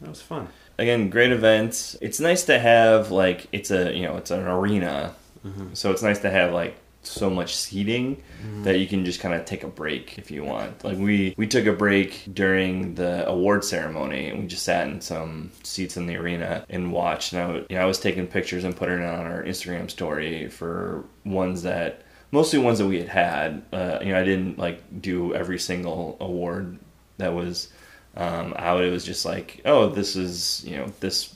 [0.00, 0.48] that was fun.
[0.82, 1.96] Again great event.
[2.00, 5.14] It's nice to have like it's a you know it's an arena.
[5.72, 8.22] So it's nice to have like so much seating
[8.62, 10.84] that you can just kind of take a break if you want.
[10.84, 14.28] Like we we took a break during the award ceremony.
[14.28, 17.32] And we just sat in some seats in the arena and watched.
[17.32, 19.90] And I, was- you know, I was taking pictures and putting it on our instagram
[19.90, 23.62] story for ones that mostly ones that we had had.
[23.72, 26.78] Uh, you know i didn't like do every single award
[27.18, 27.68] that was
[28.16, 28.82] um, out.
[28.84, 31.34] It was just like, oh, this is you know this.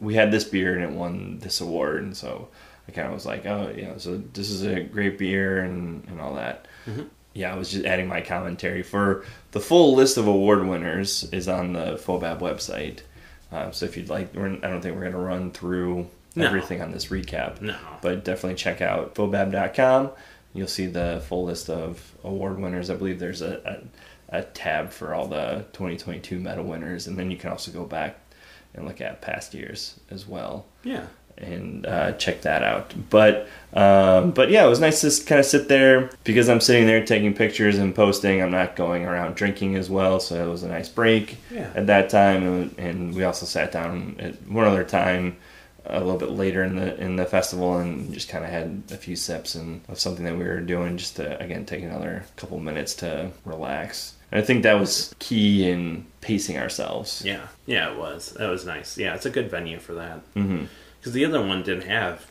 [0.00, 2.48] We had this beer and it won this award, and so
[2.88, 6.04] I kind of was like, oh, you know, so this is a great beer and
[6.08, 6.66] and all that.
[7.34, 11.48] Yeah, I was just adding my commentary for the full list of award winners is
[11.48, 13.00] on the FoBAB website.
[13.52, 16.46] Um, so if you'd like, we're, I don't think we're going to run through No.
[16.46, 17.76] everything on this recap No.
[18.00, 20.10] but definitely check out fobab.com.
[20.54, 22.88] You'll see the full list of award winners.
[22.88, 23.82] I believe there's a, a,
[24.28, 28.18] a tab for all the 2022 medal winners, and then you can also go back
[28.74, 31.06] and look at past years as well Yeah.
[31.38, 32.92] and uh, check that out.
[33.08, 36.86] But um, but yeah, it was nice to kind of sit there because I'm sitting
[36.86, 38.42] there taking pictures and posting.
[38.42, 41.70] I'm not going around drinking as well, so it was a nice break Yeah.
[41.74, 42.42] at that time.
[42.46, 45.36] And, and we also sat down at one other time
[45.88, 48.96] a little bit later in the in the festival and just kind of had a
[48.96, 52.58] few sips and of something that we were doing just to again take another couple
[52.58, 54.14] minutes to relax.
[54.32, 57.22] And I think that was key in pacing ourselves.
[57.24, 57.46] Yeah.
[57.66, 58.32] Yeah, it was.
[58.32, 58.98] That was nice.
[58.98, 60.20] Yeah, it's a good venue for that.
[60.34, 62.26] Because the other one didn't have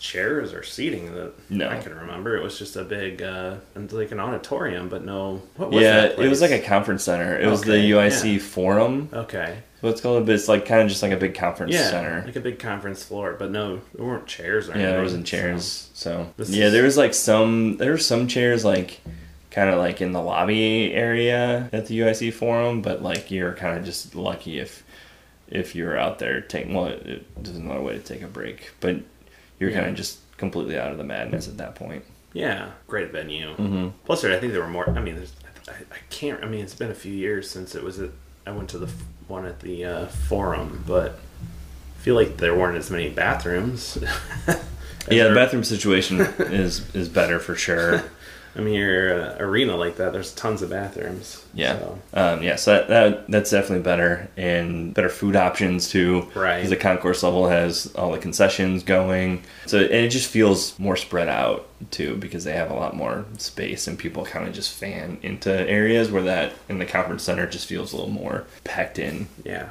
[0.00, 1.68] chairs or seating that No.
[1.68, 2.36] I can remember.
[2.36, 3.56] It was just a big, uh,
[3.90, 5.42] like an auditorium, but no.
[5.56, 7.38] What was yeah, that it was like a conference center.
[7.38, 8.38] It was the UIC yeah.
[8.38, 9.08] Forum.
[9.12, 9.58] Okay.
[9.80, 12.22] So it's called, but it's like kind of just like a big conference Yeah, center.
[12.26, 14.86] like a big conference floor, but no, there weren't chairs or anything.
[14.88, 15.88] yeah, there wasn't chairs.
[15.94, 19.00] So, This yeah, is- there was like some there were some chairs like
[19.58, 23.76] kind of like in the lobby area at the UIC Forum, but like you're kind
[23.76, 24.84] of just lucky if
[25.48, 28.96] if you're out there taking well, it, there's another way to take a break, but
[29.58, 29.78] you're Yeah.
[29.80, 32.04] kind of just completely out of the madness at that point.
[32.34, 33.54] Yeah, great venue.
[33.56, 33.88] Mm-hmm.
[34.04, 34.88] Plus, I think there were more.
[34.90, 35.32] I mean, there's,
[35.68, 36.44] I, I can't.
[36.44, 38.10] I mean, it's been a few years since it was at.
[38.46, 42.54] I went to the f- one at the uh, forum, but I feel like there
[42.54, 43.98] weren't as many bathrooms.
[45.10, 48.02] Yeah, the bathroom situation is is better for sure.
[48.56, 51.44] I mean, your uh, arena like that, there's tons of bathrooms.
[51.54, 51.78] Yeah.
[51.78, 56.26] so- Um, yeah, so that, that that's definitely better and better food options too.
[56.34, 56.56] Right.
[56.56, 60.96] Because the concourse level has all the concessions going, so and it just feels more
[60.96, 64.72] spread out too because they have a lot more space and people kind of just
[64.72, 68.98] fan into areas where that in the conference center just feels a little more packed
[68.98, 69.28] in.
[69.44, 69.70] yeah.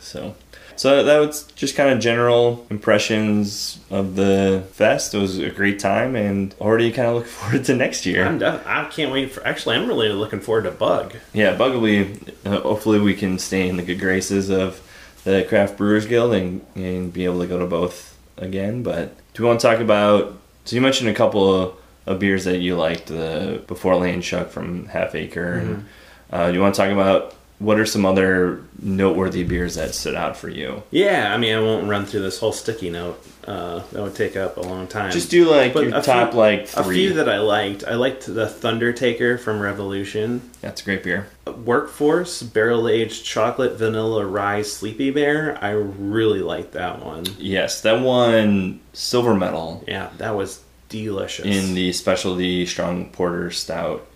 [0.00, 0.36] So,
[0.78, 5.12] So that was just kind of general impressions of the fest.
[5.12, 8.24] It was a great time, and already kind of looking forward to next year.
[8.24, 9.44] I'm def- I can't wait for.
[9.44, 11.14] Actually, I'm really looking forward to Bug.
[11.32, 12.20] Yeah, Bug will be.
[12.44, 14.80] Uh, hopefully, we can stay in the good graces of
[15.24, 18.84] the Craft Brewers Guild and, and be able to go to both again.
[18.84, 20.38] But do we want to talk about?
[20.64, 21.74] So you mentioned a couple of,
[22.06, 25.54] of beers that you liked, the Before Land Shuck from Half Acre.
[25.54, 25.86] And,
[26.30, 30.14] uh, do you want to talk about what are some other noteworthy beers that stood
[30.14, 30.82] out for you?
[30.90, 33.24] Yeah, I mean, I won't run through this whole sticky note.
[33.46, 35.10] Uh, that would take up a long time.
[35.10, 37.82] Just do like But your top few- like a few that I liked.
[37.82, 40.42] I liked the Thunder Taker from Revolution.
[40.60, 41.28] That's a great beer.
[41.64, 45.56] Workforce Barrel Aged Chocolate Vanilla Rye Sleepy Bear.
[45.62, 47.24] I really liked that one.
[47.38, 51.46] Yes, that one silver medal Yeah, that was delicious.
[51.46, 54.06] in the specialty strong porter stout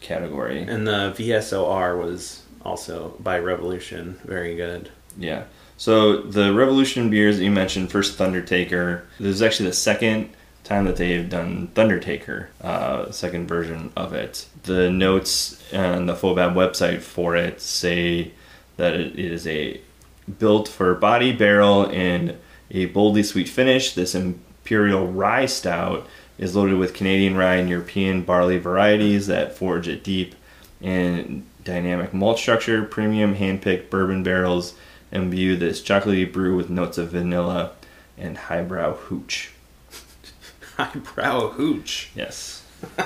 [0.00, 0.60] category.
[0.62, 4.18] and the VSOR was also by Revolution.
[4.24, 4.90] Very good.
[5.16, 5.44] Yeah.
[5.78, 9.02] So the Revolution beers that you mentioned, first Thundertaker.
[9.18, 10.30] This is actually the second
[10.64, 14.46] time that they've done Thundertaker, uh, second version of it.
[14.64, 18.32] The notes on the FoBAB website for it say
[18.76, 19.80] that it is a
[20.38, 22.36] built for body, barrel, and
[22.70, 23.94] a boldly sweet finish.
[23.94, 29.88] This imperial rye stout is loaded with Canadian rye and European barley varieties that forge
[29.88, 30.34] it deep
[30.82, 34.74] and dynamic malt structure, premium hand-picked bourbon barrels
[35.12, 37.72] imbue this chocolatey brew with notes of vanilla
[38.16, 39.52] and highbrow hooch.
[40.76, 42.10] Highbrow hooch.
[42.14, 42.64] Yes.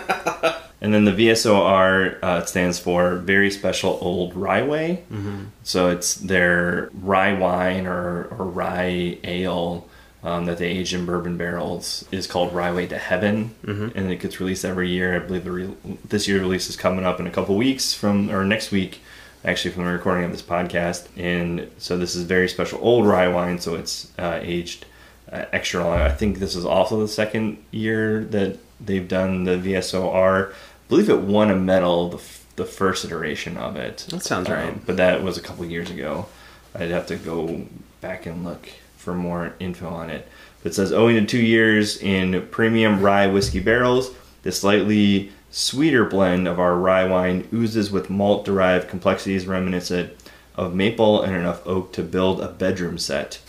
[0.80, 5.04] and then the VSOR uh, stands for Very Special Old Rye Way.
[5.10, 5.44] Mm-hmm.
[5.62, 9.88] So it's their rye wine or, or rye ale
[10.22, 13.96] um, that they age in bourbon barrels is called Rye Way to Heaven, mm-hmm.
[13.98, 15.16] and it gets released every year.
[15.16, 15.74] I believe the re-
[16.06, 19.00] this year release is coming up in a couple weeks from or next week,
[19.44, 21.06] actually from the recording of this podcast.
[21.16, 24.84] And so this is very special old rye wine, so it's uh, aged
[25.32, 26.00] uh, extra long.
[26.00, 30.50] I think this is also the second year that they've done the VSOR.
[30.50, 30.54] I
[30.88, 34.06] believe it won a medal the, f- the first iteration of it.
[34.10, 34.86] That sounds Um, right.
[34.86, 36.26] but that was a couple years ago.
[36.74, 37.66] I'd have to go
[38.00, 38.68] back and look
[39.00, 40.28] for more info on it.
[40.62, 44.10] But it says owing to two years in premium rye whiskey barrels,
[44.42, 50.12] the slightly sweeter blend of our rye wine oozes with malt derived complexities reminiscent
[50.54, 53.40] of maple and enough oak to build a bedroom set.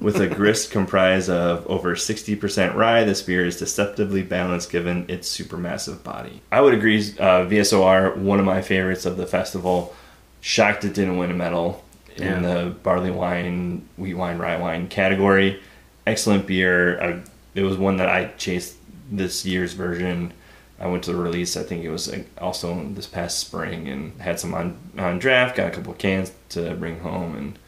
[0.00, 5.34] With a grist comprised of over 60% rye, this beer is deceptively balanced given its
[5.34, 6.42] supermassive body.
[6.50, 9.94] I would agree, uh, VSOR, one of my favorites of the festival.
[10.40, 11.84] Shocked it didn't win a medal
[12.18, 12.36] Yeah.
[12.36, 15.60] in the barley wine, wheat wine, rye wine category.
[16.06, 17.00] Excellent beer.
[17.00, 17.22] I,
[17.54, 18.76] it was one that I chased
[19.10, 20.32] this year's version.
[20.80, 21.56] I went to the release.
[21.56, 25.56] I think it was also this past spring, and had some on on draft.
[25.56, 27.58] Got a couple cans to bring home, and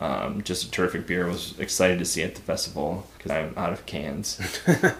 [0.00, 1.26] um, just a terrific beer.
[1.26, 4.40] Was excited to see at the festival because I'm out of cans,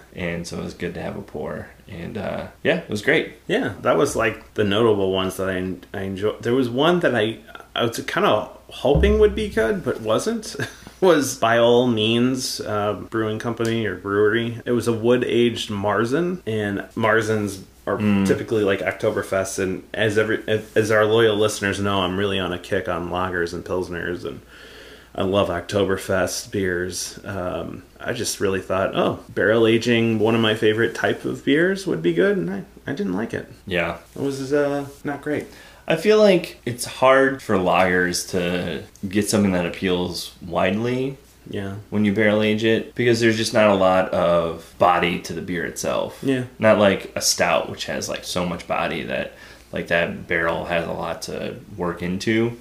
[0.15, 1.69] and so it was good to have a pour.
[1.87, 3.35] And uh, yeah, it was great.
[3.47, 6.41] Yeah, that was like the notable ones that I I enjoyed.
[6.41, 7.39] There was one that I
[7.75, 10.55] I was kind of hoping would be good, but wasn't.
[10.99, 14.59] was by all means uh, brewing company or brewery.
[14.65, 19.59] It was a wood aged Marzen, and Marzens are typically like Oktoberfest.
[19.59, 20.43] And as every
[20.75, 24.41] as our loyal listeners know, I'm really on a kick on lagers and pilsners and.
[25.17, 27.19] I love Oktoberfest beers.
[27.25, 31.87] Um, I just really thought, oh, barrel aging, one of my favorite type of beers,
[31.87, 33.51] would be good, and I, I didn't like it.
[33.65, 35.47] Yeah, It was uh, not great.
[35.87, 41.17] I feel like it's hard for lagers to get something that appeals widely
[41.49, 41.75] Yeah.
[41.89, 45.41] when you barrel age it because there's just not a lot of body to the
[45.41, 46.19] beer itself.
[46.21, 46.43] Yeah.
[46.59, 49.31] Not like a stout, which has like so much body that
[49.71, 52.57] like that barrel has a lot to work into.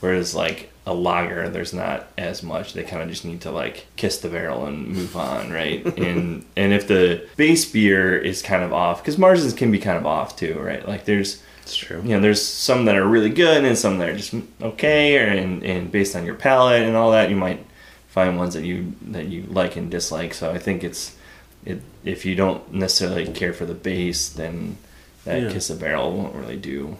[0.00, 2.72] Whereas like a lager, there's not as much.
[2.72, 5.84] They kind of just need to like kiss the barrel and move on, right?
[5.98, 9.98] and and if the base beer is kind of off, because Marzens can be kind
[9.98, 10.86] of off too, right?
[10.88, 12.00] Like there's It's true.
[12.02, 15.26] you know, there's some that are really good and some that are just okay, or
[15.26, 17.64] and, and based on your palate and all that, you might
[18.08, 20.32] find ones that you that you like and dislike.
[20.34, 21.14] So I think it's
[21.64, 24.78] it if you don't necessarily care for the base, then
[25.26, 25.52] that Yeah.
[25.52, 26.96] kiss a barrel won't really do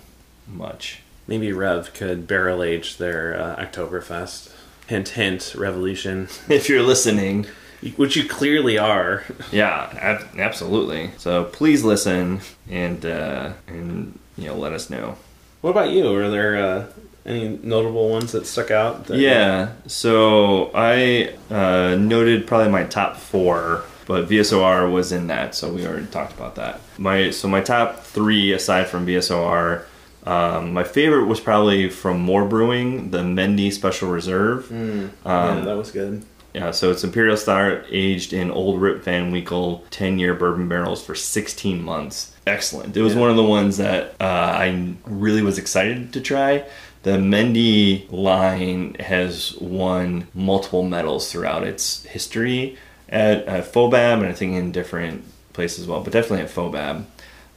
[0.47, 1.01] much.
[1.31, 4.53] Maybe Rev could barrel age their uh, Oktoberfest.
[4.89, 6.27] Hint, hint, Revolution.
[6.49, 7.47] If you're listening,
[7.95, 9.23] Which you clearly are.
[9.53, 11.13] yeah, ab- absolutely.
[11.19, 15.17] So please listen and uh, and you know let us know.
[15.61, 16.13] What about you?
[16.13, 16.87] Are there uh,
[17.25, 19.07] any notable ones that stuck out?
[19.07, 25.55] That Yeah, so I uh, noted probably my top four, but VSOR was in that,
[25.55, 26.81] so we already talked about that.
[26.99, 29.85] My so my top three aside from VSOR
[30.27, 34.67] Um, my favorite was probably from More Brewing, the Mendy Special Reserve.
[34.69, 35.11] Mm.
[35.25, 36.23] Um, yeah, that was good.
[36.53, 41.01] Yeah, so it's Imperial Star aged in Old Rip Van Winkle 10 year bourbon barrels
[41.05, 42.35] for 16 months.
[42.47, 42.97] Excellent.
[42.97, 43.21] It was Yeah.
[43.21, 46.65] one of the ones that uh, I really was excited to try.
[47.05, 52.77] The Mendy line has won multiple medals throughout its history
[53.09, 57.05] at, at FOBAB and I think in different places as well, but definitely at FOBAB.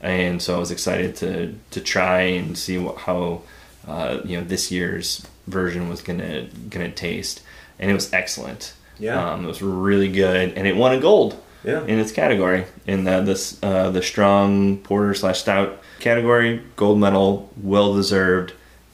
[0.04, 3.42] And so I was excited to, to try and see what, how
[3.88, 7.42] uh, you know this year's version was gonna gonna taste,
[7.80, 8.74] and it was excellent.
[9.00, 9.34] Yeah.
[9.34, 11.84] um, it was really good, and it won a gold Yeah.
[11.86, 16.62] in its category in the this uh, the strong porter slash stout category.
[16.76, 18.54] Gold medal, well deserved,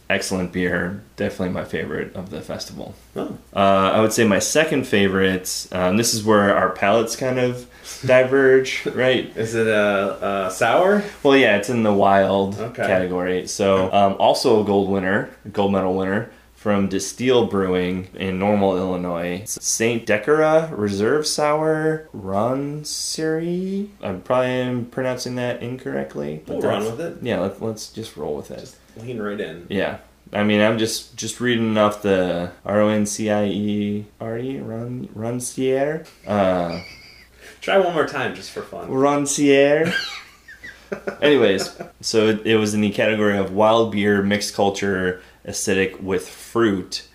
[0.10, 1.04] excellent beer.
[1.15, 2.95] Definitely my favorite of the festival.
[3.15, 3.38] Oh.
[3.56, 3.60] Uh,
[3.93, 5.67] I would say my second favorite.
[5.72, 7.67] Um, this is where our palates kind of
[8.06, 9.36] diverge, right?
[9.38, 11.04] Is it a, a sour?
[11.24, 12.86] Well, yeah, it's in the wild Okay.
[12.88, 13.48] category.
[13.48, 19.43] So, um, also a gold winner, gold medal winner from Destihl Brewing in Normal, Illinois.
[19.45, 23.89] Saint Dekkera Reserve Sour Ronsiri.
[24.02, 26.43] I'm probably pronouncing that incorrectly.
[26.45, 27.17] but We'll run with it.
[27.22, 28.76] Yeah, let, let's just roll with it.
[29.02, 29.68] Lean right in.
[29.70, 30.00] Yeah.
[30.32, 34.38] I mean, I'm just just reading off the R O N C I E R
[34.38, 36.06] E Ron Roncier.
[36.28, 36.82] Uh,
[37.62, 38.90] Try one more time just for fun.
[38.90, 39.92] Roncier.
[41.22, 46.28] Anyways, so it, it was in the category of wild beer, mixed culture, acidic with
[46.28, 47.08] fruit,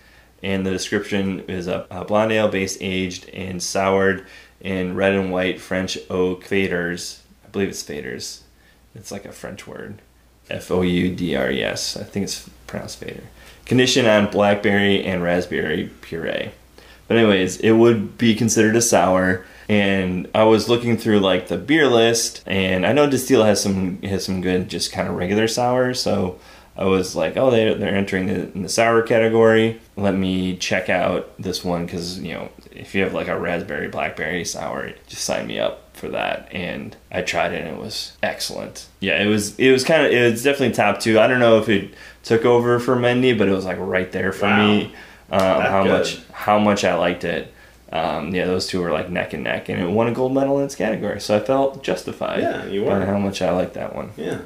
[0.43, 4.27] and the description is a, a blonde ale base aged and soured
[4.61, 7.21] in red and white French oak faders.
[7.45, 8.41] I believe it's faders.
[8.95, 10.01] It's like a French word.
[10.51, 11.97] F O U D R E S.
[11.97, 13.25] I think it's pronounced fader.
[13.65, 16.51] Condition on blackberry and raspberry puree.
[17.09, 19.45] But anyways, it would be considered a sour.
[19.69, 24.03] And I was looking through like the beer list, and I know Destihl has some
[24.03, 25.95] has some good just kind of regular sour.
[25.95, 26.39] So
[26.77, 29.81] I was like, oh, they they're entering the, in the sour category.
[29.97, 33.89] Let me check out this one because you know if you have like a raspberry
[33.89, 36.49] blackberry sour, just sign me up for that.
[36.53, 38.87] And I tried it, and it was excellent.
[39.01, 41.19] Yeah, it was it was kind of it was definitely top two.
[41.19, 44.33] I don't know if it took over for Mendy, but it was like right there
[44.33, 44.67] for Wow.
[44.67, 44.93] me.
[45.31, 45.93] Um, how good.
[45.93, 47.53] much how much I liked it.
[47.93, 50.59] Um, yeah, those two were like neck and neck, and it won a gold medal
[50.59, 51.21] in its category.
[51.21, 52.41] So I felt justified.
[52.41, 53.07] Yeah, you by were.
[53.07, 54.11] how much I liked that one.
[54.17, 54.41] Yeah.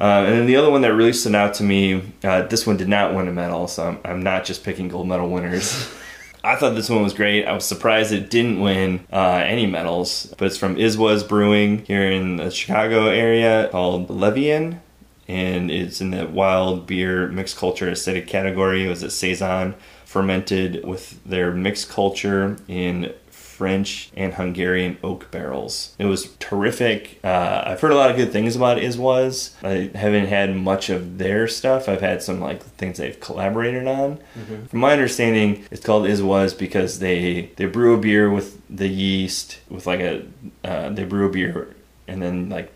[0.00, 2.78] Uh, and then the other one that really stood out to me, uh, this one
[2.78, 5.88] did not win a medal, so I'm, I'm not just picking gold medal winners.
[6.42, 7.44] I thought this one was great.
[7.44, 12.10] I was surprised it didn't win uh, any medals, but it's from Iswas Brewing here
[12.10, 14.80] in the Chicago area called Levian,
[15.28, 18.86] and it's in the wild beer mixed culture acidic category.
[18.86, 19.74] It was a saison
[20.06, 23.12] fermented with their mixed culture in
[23.60, 25.94] French and Hungarian oak barrels.
[25.98, 27.20] It was terrific.
[27.22, 29.52] Uh, I've heard a lot of good things about Iswas.
[29.62, 31.86] I haven't had much of their stuff.
[31.86, 34.18] I've had some like things they've collaborated on.
[34.68, 39.58] From my understanding, it's called Iswas because they they brew a beer with the yeast
[39.68, 40.24] with like a
[40.64, 41.76] uh, they brew a beer
[42.08, 42.72] and then like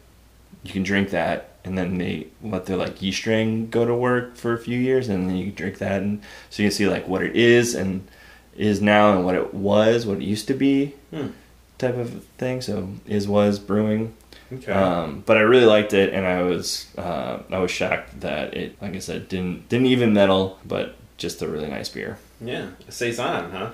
[0.65, 4.37] you can drink that and then they let their like yeast strain go to work
[4.37, 6.21] for a few years and then you can drink that and
[6.51, 8.07] so you can see like what it is and
[8.57, 11.29] is now and what it was what it used to be Hmm.
[11.79, 14.15] type of thing so is was brewing
[14.53, 14.71] Okay.
[14.73, 18.81] um, but I really liked it and I was uh, I was shocked that it
[18.83, 22.67] like I said didn't didn't even medal but just a really nice beer yeah.
[22.91, 23.71] Saison, huh?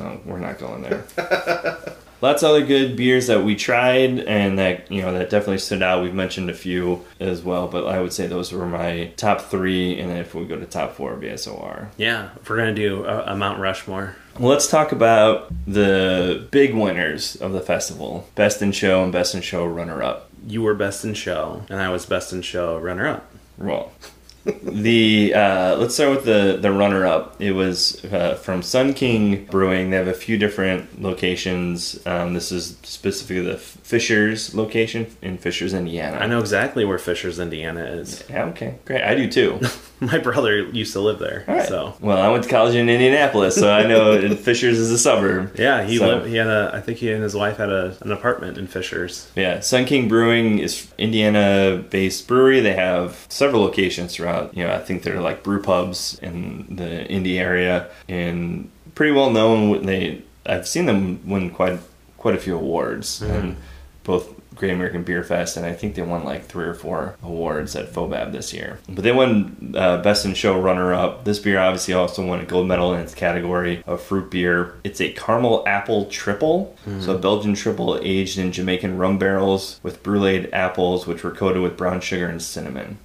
[0.00, 1.04] Oh, we're not going there.
[2.24, 5.82] Lots of other good beers that we tried and that you know that definitely stood
[5.82, 6.02] out.
[6.02, 10.00] We've mentioned a few as well, but I would say those were my top three.
[10.00, 11.88] And then if we go to top four, BSOR.
[11.98, 12.30] Yeah.
[12.40, 14.16] If we're gonna do a, a Mount Rushmore.
[14.38, 19.34] Well, let's talk about the big winners of the festival: best in show and best
[19.34, 20.30] in show runner up.
[20.46, 23.30] You were best in show, and I was best in show runner up.
[23.58, 23.92] Well,
[24.44, 27.40] the uh, let's start with the the runner up.
[27.40, 29.90] It was uh, from Sun King Brewing.
[29.90, 32.04] They have a few different locations.
[32.06, 36.18] Um, this is specifically the Fishers location in Fishers, Indiana.
[36.18, 38.22] I know exactly where Fishers, Indiana is.
[38.28, 39.02] Yeah, okay, great.
[39.02, 39.60] I do too.
[40.12, 41.68] My brother used to live there, All right.
[41.68, 45.56] so well, I went to college in Indianapolis, so I know Fishers is a suburb.
[45.58, 46.26] yeah, he So- lived.
[46.28, 46.70] He had a.
[46.74, 49.30] I think he and his wife had a, an apartment in Fishers.
[49.34, 52.60] Yeah, Sun King Brewing is Indiana-based brewery.
[52.60, 54.56] They have several locations throughout.
[54.56, 59.30] You know, I think they're like brew pubs in the Indy area, and pretty well
[59.30, 59.86] known.
[59.86, 61.78] They I've seen them win quite
[62.18, 63.32] quite a few awards, mm-hmm.
[63.32, 63.56] and
[64.04, 67.74] both Great American Beer Fest, and I think they won like three or four awards
[67.76, 68.78] at FoBAB this year.
[68.88, 71.24] But they won uh, Best in Show runner up.
[71.24, 74.74] This beer obviously also won a gold medal in its category of fruit beer.
[74.84, 80.02] It's a caramel apple triple, so a Belgian triple aged in Jamaican rum barrels with
[80.02, 82.98] bruleed apples, which were coated with brown sugar and cinnamon.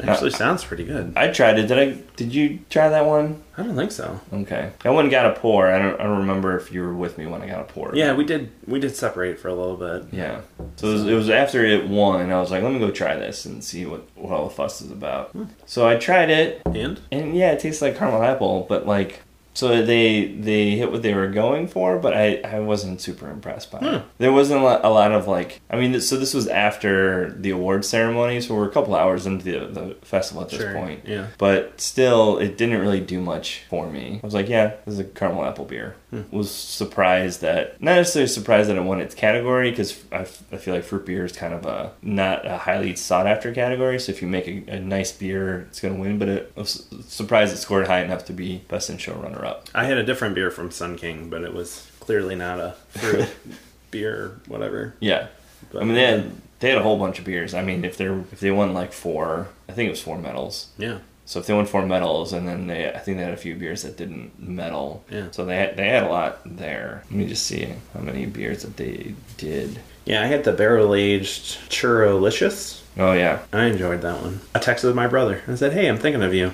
[0.00, 1.12] Actually, uh, sounds pretty good.
[1.16, 1.66] I tried it.
[1.66, 1.98] Did I?
[2.16, 3.42] Did you try that one?
[3.56, 4.20] I don't think so.
[4.32, 4.70] Okay.
[4.84, 5.70] I went and got a pour.
[5.70, 6.00] I don't.
[6.00, 7.94] I don't remember if you were with me when I got a pour.
[7.94, 8.50] Yeah, we did.
[8.66, 10.12] We did separate for a little bit.
[10.12, 10.40] Yeah.
[10.76, 12.32] So it was, it was after it won.
[12.32, 14.80] I was like, let me go try this and see what, what all the fuss
[14.80, 15.30] is about.
[15.30, 15.44] Hmm.
[15.66, 19.22] So I tried it, And and yeah, it tastes like caramel apple, but like.
[19.54, 23.70] So they they hit what they were going for, but I, I wasn't super impressed
[23.70, 23.82] by it.
[23.82, 24.06] Hmm.
[24.18, 27.50] There wasn't a lot, a lot of like I mean, so this was after the
[27.50, 31.02] award ceremony, so we're a couple hours into the, the festival at this sure, point.
[31.06, 31.28] yeah.
[31.38, 34.20] But still, it didn't really do much for me.
[34.22, 35.96] I was like, yeah, this is a caramel apple beer.
[36.30, 40.56] Was surprised that, not necessarily surprised that it won its category, because I, f- I
[40.58, 43.98] feel like fruit beer is kind of a not a highly sought after category.
[43.98, 46.18] So if you make a, a nice beer, it's going to win.
[46.18, 49.42] But it, I was surprised it scored high enough to be best in show runner
[49.44, 49.68] up.
[49.74, 53.28] I had a different beer from Sun King, but it was clearly not a fruit
[53.90, 54.94] beer or whatever.
[55.00, 55.28] Yeah.
[55.72, 57.54] But, I mean, they had, they had a whole bunch of beers.
[57.54, 60.68] I mean, if they're if they won like four, I think it was four medals.
[60.76, 63.36] yeah, So if they won four medals, and then they, I think they had a
[63.38, 65.04] few beers that didn't medal.
[65.10, 65.30] Yeah.
[65.30, 67.04] So they had, they had a lot there.
[67.06, 69.78] Let me just see how many beers that they did.
[70.04, 70.22] yeah.
[70.22, 72.80] I had the barrel aged Churrolicious.
[72.98, 74.40] Oh yeah, I enjoyed that one.
[74.54, 76.52] I texted my brother and said, "Hey, I'm thinking of you,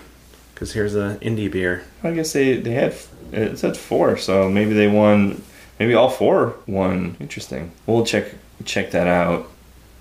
[0.54, 2.94] because here's a indie beer." I guess they they had
[3.32, 5.42] it said four, so maybe they won.
[5.80, 7.16] Maybe all four won.
[7.18, 7.72] Interesting.
[7.86, 8.26] We'll check
[8.64, 9.50] check that out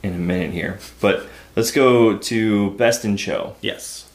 [0.03, 0.77] in a minute here.
[1.01, 3.55] But let's go to best in show.
[3.61, 4.06] Yes.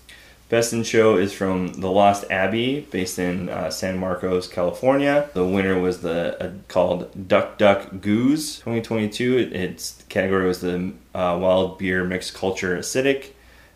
[0.53, 5.31] Best in Show is from The Lost Abbey, based in uh, San Marcos, California.
[5.33, 9.39] The winner was the uh, called Duck Duck Goose 2022.
[9.39, 13.31] It, its category was the uh, Wild Beer Mixed Culture Acidic,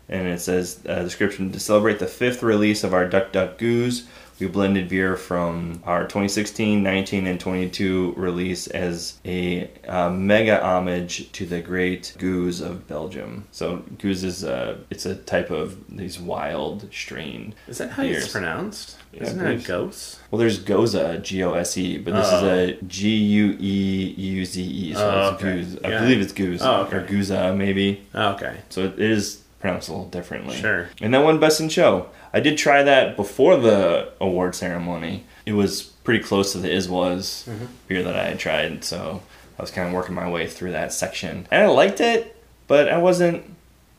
[0.07, 4.05] and it says uh, description to celebrate the fifth release of our Duck Duck Goose.
[4.39, 11.31] We blended beer from our 2016, 19, and 22 release as a uh, mega homage
[11.31, 13.47] to the great goose of Belgium.
[13.51, 17.55] So goose is a it's a type of these wild strain.
[17.67, 18.25] Is that how beers.
[18.25, 18.97] it's pronounced?
[19.11, 20.19] Yeah, Isn't I that believe ghost?
[20.29, 22.37] Well, there's Gose, G O S E, but this Oh.
[22.37, 25.53] is a G U E U Z E, so Oh, it's okay.
[25.55, 25.77] goose.
[25.83, 25.99] I Yeah.
[26.01, 26.97] believe it's goose Oh, okay.
[26.97, 28.01] or Guza maybe.
[28.13, 28.57] Oh, okay.
[28.69, 30.55] So it is pronounced a little differently.
[30.55, 30.89] Sure.
[31.01, 32.09] And that won Best in Show.
[32.33, 35.25] I did try that before the award ceremony.
[35.45, 37.65] It was pretty close to the Is Was Mm-hmm.
[37.87, 39.21] beer that I had tried, so
[39.57, 41.47] I was kind of working my way through that section.
[41.51, 42.35] And I liked it,
[42.67, 43.43] but I wasn't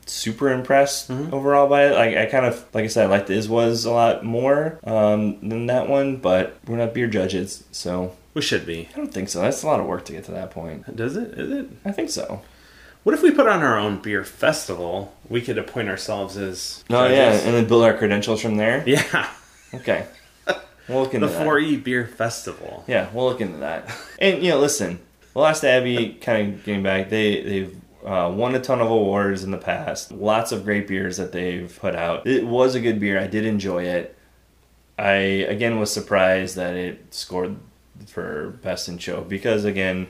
[0.05, 1.33] super impressed Mm-hmm.
[1.33, 1.95] overall by it.
[1.95, 4.79] Like I kind of, like I said, I liked the Is Was a lot more
[4.83, 8.87] um, than that one, but we're not beer judges, so We should be.
[8.93, 9.41] I don't think so.
[9.41, 10.95] That's a lot of work to get to that point.
[10.95, 11.31] Does it?
[11.37, 11.69] Is it?
[11.83, 12.41] I think so.
[13.03, 15.15] What if we put on our own beer festival?
[15.29, 16.83] We could appoint ourselves as.
[16.89, 18.83] Oh yeah, and then build our credentials from there.
[18.87, 19.29] Yeah.
[19.73, 20.05] Okay,
[20.87, 21.47] we'll look into The that.
[21.47, 22.83] 4E Beer Festival.
[22.87, 23.89] Yeah, we'll look into that.
[24.19, 24.99] And you know, listen,
[25.33, 29.43] the Lost Abbey, kind of getting back, they they've uh, won a ton of awards
[29.43, 30.11] in the past.
[30.11, 32.25] Lots of great beers that they've put out.
[32.27, 33.19] It was a good beer.
[33.19, 34.17] I did enjoy it.
[34.97, 37.57] I again was surprised that it scored
[38.07, 40.07] for best in show because again,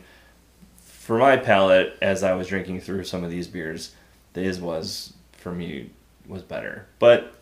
[1.09, 3.95] for my palate, as I was drinking through some of these beers,
[4.33, 5.89] the Is was for me
[6.27, 6.85] was better.
[6.99, 7.33] But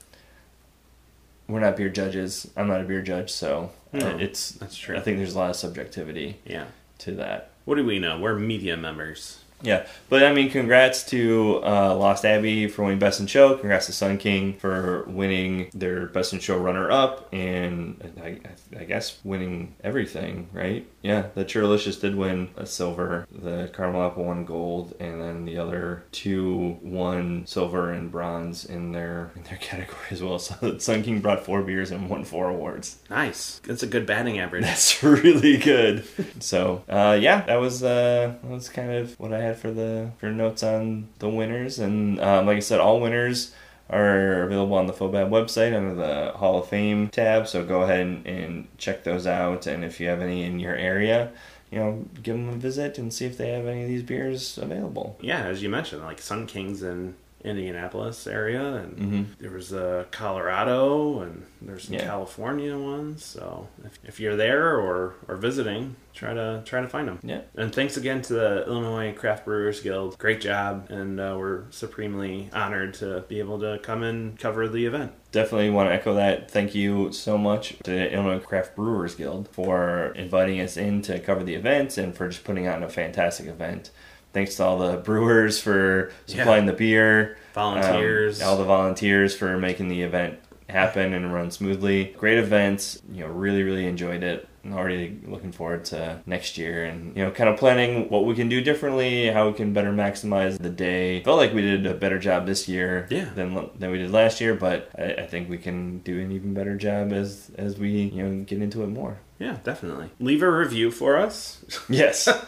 [1.50, 2.50] we're not beer judges.
[2.56, 4.96] I'm not a beer judge, so No, it's that's true.
[4.96, 6.68] I think there's a lot of subjectivity Yeah.
[7.00, 7.50] to that.
[7.66, 8.18] What do we know?
[8.18, 9.40] We're media members.
[9.62, 13.58] Yeah, but I mean, congrats to uh, Lost Abbey for winning Best in Show.
[13.58, 18.40] Congrats to Sun King for winning their Best in Show runner up, and I,
[18.80, 20.88] I guess winning everything, right?
[21.02, 23.28] Yeah, the Churlicious did win a silver.
[23.32, 28.92] The Caramel Apple won gold, and then the other two won silver and bronze in
[28.92, 30.38] their in their category as well.
[30.38, 33.00] So Sun King brought four beers and won four awards.
[33.10, 33.60] Nice.
[33.66, 34.64] That's a good batting average.
[34.66, 36.04] That's really good.
[36.44, 40.12] so uh, yeah, that was uh, that was kind of what I had for the
[40.18, 43.54] for notes on the winners, and um, like I said, all winners
[43.90, 47.48] are available on the FoBAB website under the Hall of Fame tab.
[47.48, 50.76] So go ahead and, and check those out, and if you have any in your
[50.76, 51.32] area.
[51.70, 54.58] You know, give them a visit and see if they have any of these beers
[54.58, 55.18] available.
[55.20, 61.22] yeah, as you mentioned, like Sun Kings in Indianapolis area, and there was uh, Colorado,
[61.22, 62.04] and there's some Yeah.
[62.06, 63.24] California ones.
[63.24, 67.20] So if, if you're there or or visiting, try to try to find them.
[67.24, 67.42] Yeah.
[67.56, 70.18] And thanks again to the Illinois Craft Brewers Guild.
[70.18, 74.86] Great job, and uh, we're supremely honored to be able to come and cover the
[74.86, 75.12] event.
[75.32, 76.50] definitely want to echo that.
[76.50, 81.44] Thank you so much to Illinois Craft Brewers Guild for inviting us in to cover
[81.44, 83.92] the event and for just putting on a fantastic event.
[84.38, 88.40] Thanks to all the brewers for supplying the beer, Volunteers.
[88.40, 90.38] um, all the volunteers for making the event
[90.70, 92.14] happen and run smoothly.
[92.20, 94.48] Great events, you know, really really enjoyed it.
[94.72, 98.48] already looking forward to next year and you know kind of planning what we can
[98.48, 101.24] do differently, how we can better maximize the day.
[101.24, 103.30] Felt like we did a better job this year Yeah.
[103.34, 106.54] than than we did last year, but I, I think we can do an even
[106.54, 109.18] better job as as we you know get into it more.
[109.40, 110.12] Yeah, definitely.
[110.20, 111.66] Leave a review for us.
[111.90, 112.30] Yes.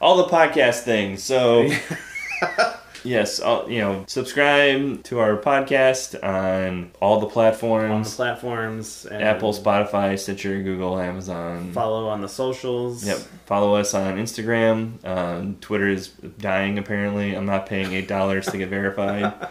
[0.00, 1.22] all the podcast things.
[1.22, 1.68] So
[3.04, 9.06] yes, all, you know, subscribe to our podcast on all the on the platforms: platforms.
[9.10, 11.72] Apple, Spotify, Stitcher, Google, Amazon.
[11.72, 13.06] Follow on the socials.
[13.06, 13.18] Yep.
[13.46, 15.04] Follow us on Instagram.
[15.06, 17.34] Um, Twitter is dying apparently.
[17.34, 19.32] I'm not paying eight dollars to get verified.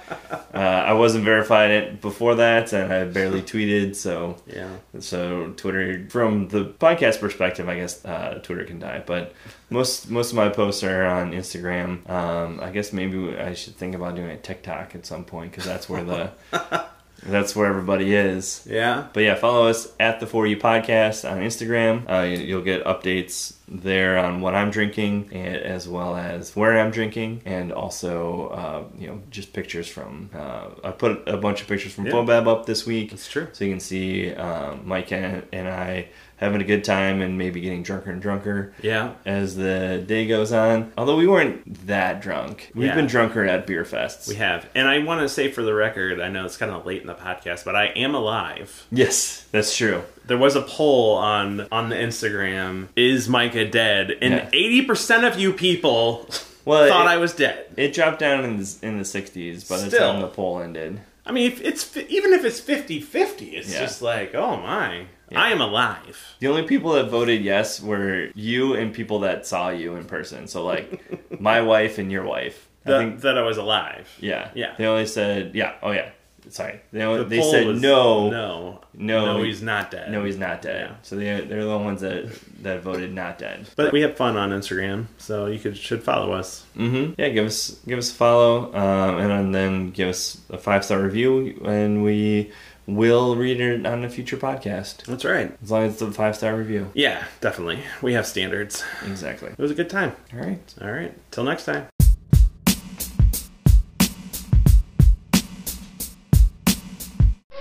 [0.56, 3.93] Uh, I wasn't verified it before that, and I barely tweeted.
[3.93, 4.70] So, Yeah.
[5.02, 9.04] so Twitter, from the podcast perspective, I guess uh, Twitter can die.
[9.06, 9.34] But
[9.70, 12.07] most most of my posts are on Instagram.
[12.09, 15.66] Um, I guess maybe I should think about doing a TikTok at some point because
[15.66, 16.32] that's where the
[17.24, 18.66] that's where everybody is.
[18.70, 19.07] Yeah.
[19.13, 22.07] But yeah, follow us at the 4E Podcast on Instagram.
[22.09, 26.78] Uh, you- you'll get updates there on what I'm drinking, and, as well as where
[26.80, 30.30] I'm drinking, and also uh, you know just pictures from.
[30.34, 32.13] Uh, I put a bunch of pictures from Yeah.
[32.13, 33.47] FoBAB up this week, That's true.
[33.53, 37.61] so you can see um, Mike and, and I having a good time and maybe
[37.61, 39.13] getting drunker and drunker Yeah.
[39.26, 40.91] as the day goes on.
[40.97, 42.95] Although we weren't that drunk, we've Yeah.
[42.95, 44.28] been drunker at beer fests.
[44.28, 44.68] We have.
[44.76, 47.07] And I want to say for the record, I know it's kind of late in
[47.07, 48.86] the podcast, but I am alive.
[48.91, 50.03] yes, that's true.
[50.28, 54.12] There was a poll on on the Instagram, is Micah dead?
[54.22, 54.50] And Yeah.
[54.52, 56.28] 80% of you people
[56.66, 57.66] Well, thought it- I was dead.
[57.78, 60.12] It dropped down in the, in the 60s by the Still.
[60.14, 61.00] time the poll ended.
[61.28, 63.82] I mean, if it's even if it's 50-50, it's Yeah.
[63.82, 65.42] just like, oh my, Yeah.
[65.42, 66.20] I am alive.
[66.40, 70.48] The only people that voted yes were you and people that saw you in person.
[70.48, 72.68] So, like, my wife and your wife.
[72.86, 74.08] I That, think, that I was alive.
[74.20, 74.50] yeah.
[74.54, 74.74] Yeah.
[74.78, 76.10] They only said, yeah, oh, yeah.
[76.50, 76.80] Sorry.
[76.91, 80.12] They, The they said was, no, no, no, no, he's not dead.
[80.12, 80.89] no, he's not dead.
[80.89, 80.96] Yeah.
[81.04, 82.32] So they, they're the ones that,
[82.64, 83.68] that voted not dead.
[83.76, 86.64] But we have fun on Instagram, so you could should follow us.
[86.76, 90.86] hmm Yeah, give us give us a follow, um, and then give us a five
[90.86, 92.52] star review, and we
[92.88, 95.06] will read it on a future podcast.
[95.06, 95.52] That's right.
[95.64, 96.91] As long as it's a five star review.
[96.93, 97.80] Yeah, definitely.
[98.02, 98.84] We have standards.
[99.08, 99.50] Exactly.
[99.50, 100.12] It was a good time.
[100.34, 100.62] All right.
[100.82, 101.12] All right.
[101.32, 101.88] Till next time.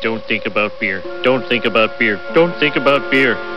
[0.05, 1.03] Don't think about beer.
[1.23, 2.21] Don't think about beer.
[2.35, 3.54] Don't think about beer.